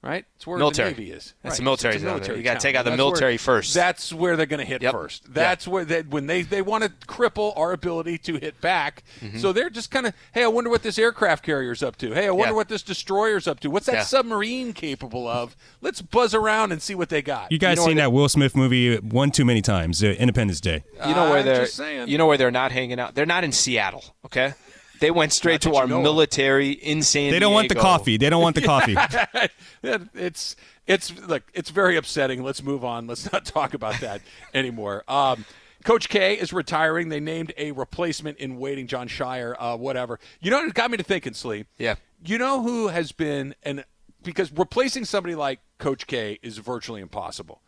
[0.03, 0.24] right?
[0.36, 0.92] It's where Military.
[0.94, 1.34] the Navy is.
[1.42, 1.57] That's right.
[1.59, 3.74] the military It's a military You gotta take out the That's military where- first.
[3.74, 4.92] That's where they're going to hit Yep.
[4.92, 5.32] first.
[5.34, 9.03] That's where they, when they they want to cripple our ability to hit back.
[9.20, 9.38] Mm-hmm.
[9.38, 12.12] So they're just kind of, hey, I wonder what this aircraft carrier's up to.
[12.12, 12.57] Hey, I wonder Yeah.
[12.57, 13.70] what this destroyer's up to.
[13.70, 14.03] What's that Yeah.
[14.05, 15.55] submarine capable of?
[15.82, 17.53] Let's buzz around and see what they got.
[17.53, 20.82] You guys know seen that Will Smith movie one too many times, uh, Independence Day.
[21.07, 22.09] You know where I'm they're just saying.
[22.09, 23.14] you know where they're not hanging out.
[23.14, 24.05] They're not in Seattle.
[24.24, 24.55] Okay,
[25.01, 26.03] they went straight Not to our you know of.
[26.03, 28.16] military in San They don't want the coffee.
[28.16, 28.96] They don't want the coffee.
[29.82, 32.42] It's it's look, it's very upsetting.
[32.42, 33.07] Let's move on.
[33.07, 34.20] Let's not talk about that
[34.55, 35.05] anymore.
[35.09, 35.44] Um,
[35.84, 37.09] Coach K is retiring.
[37.09, 40.18] They named a replacement in waiting, Jon Scheyer, uh, whatever.
[40.40, 41.64] You know, it got me to thinking, Slee.
[41.78, 41.94] Yeah.
[42.24, 43.84] You know who has been and
[44.22, 47.62] because replacing somebody like Coach K is virtually impossible.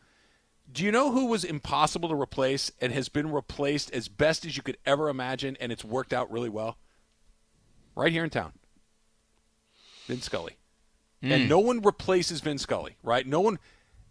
[0.71, 4.57] Do you know who was impossible to replace and has been replaced as best as
[4.57, 6.79] you could ever imagine, and it's worked out really well?
[7.95, 8.53] Right here in town,
[10.07, 10.57] Vin Scully,
[11.21, 11.49] and hmm.
[11.49, 13.27] no one replaces Vin Scully, right?
[13.27, 13.59] No one.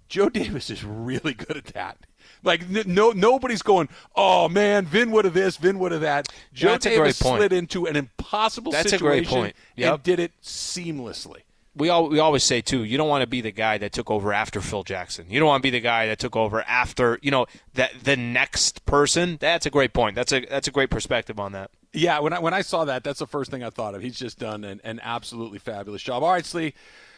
[0.07, 1.97] Joe Davis is really good at that.
[2.43, 3.89] Like n- no, nobody's going.
[4.15, 6.27] Oh man, Vin would have this, Vin would have that.
[6.53, 9.55] Joe That's Davis slid into an impossible That's a situation great point.
[9.77, 11.41] and did it seamlessly.
[11.75, 14.09] we all we always say too, you don't want to be the guy that took
[14.09, 15.27] over after Phil Jackson.
[15.29, 18.17] You don't want to be the guy that took over after you know that the
[18.17, 19.38] next person.
[19.39, 20.15] That's a great point.
[20.15, 21.71] That's a that's a great perspective on that.
[21.93, 24.01] Yeah, when I when I saw that, that's the first thing I thought of.
[24.01, 26.23] He's just done an, an absolutely fabulous job.
[26.23, 26.73] All right, Slee,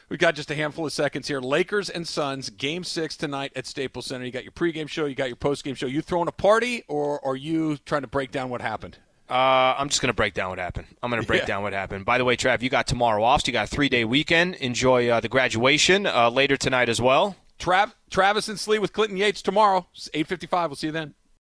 [0.09, 1.39] we got just a handful of seconds here.
[1.39, 4.25] Lakers and Suns, Game Six tonight at Staples Center.
[4.25, 5.85] You got your pregame show, you got your postgame show.
[5.85, 8.97] You throwing a party, or are you trying to break down what happened?
[9.29, 10.87] Uh, I'm just going to break down what happened.
[11.01, 11.45] I'm going to break Yeah.
[11.47, 12.03] down what happened.
[12.03, 14.55] By the way, Trav, you got tomorrow off, so you got a three day weekend.
[14.55, 17.35] Enjoy uh, the graduation uh, later tonight as well.
[17.59, 20.69] Trav, Travis and Slee with Clinton Yates tomorrow, eight fifty five.
[20.71, 21.13] We'll see you then.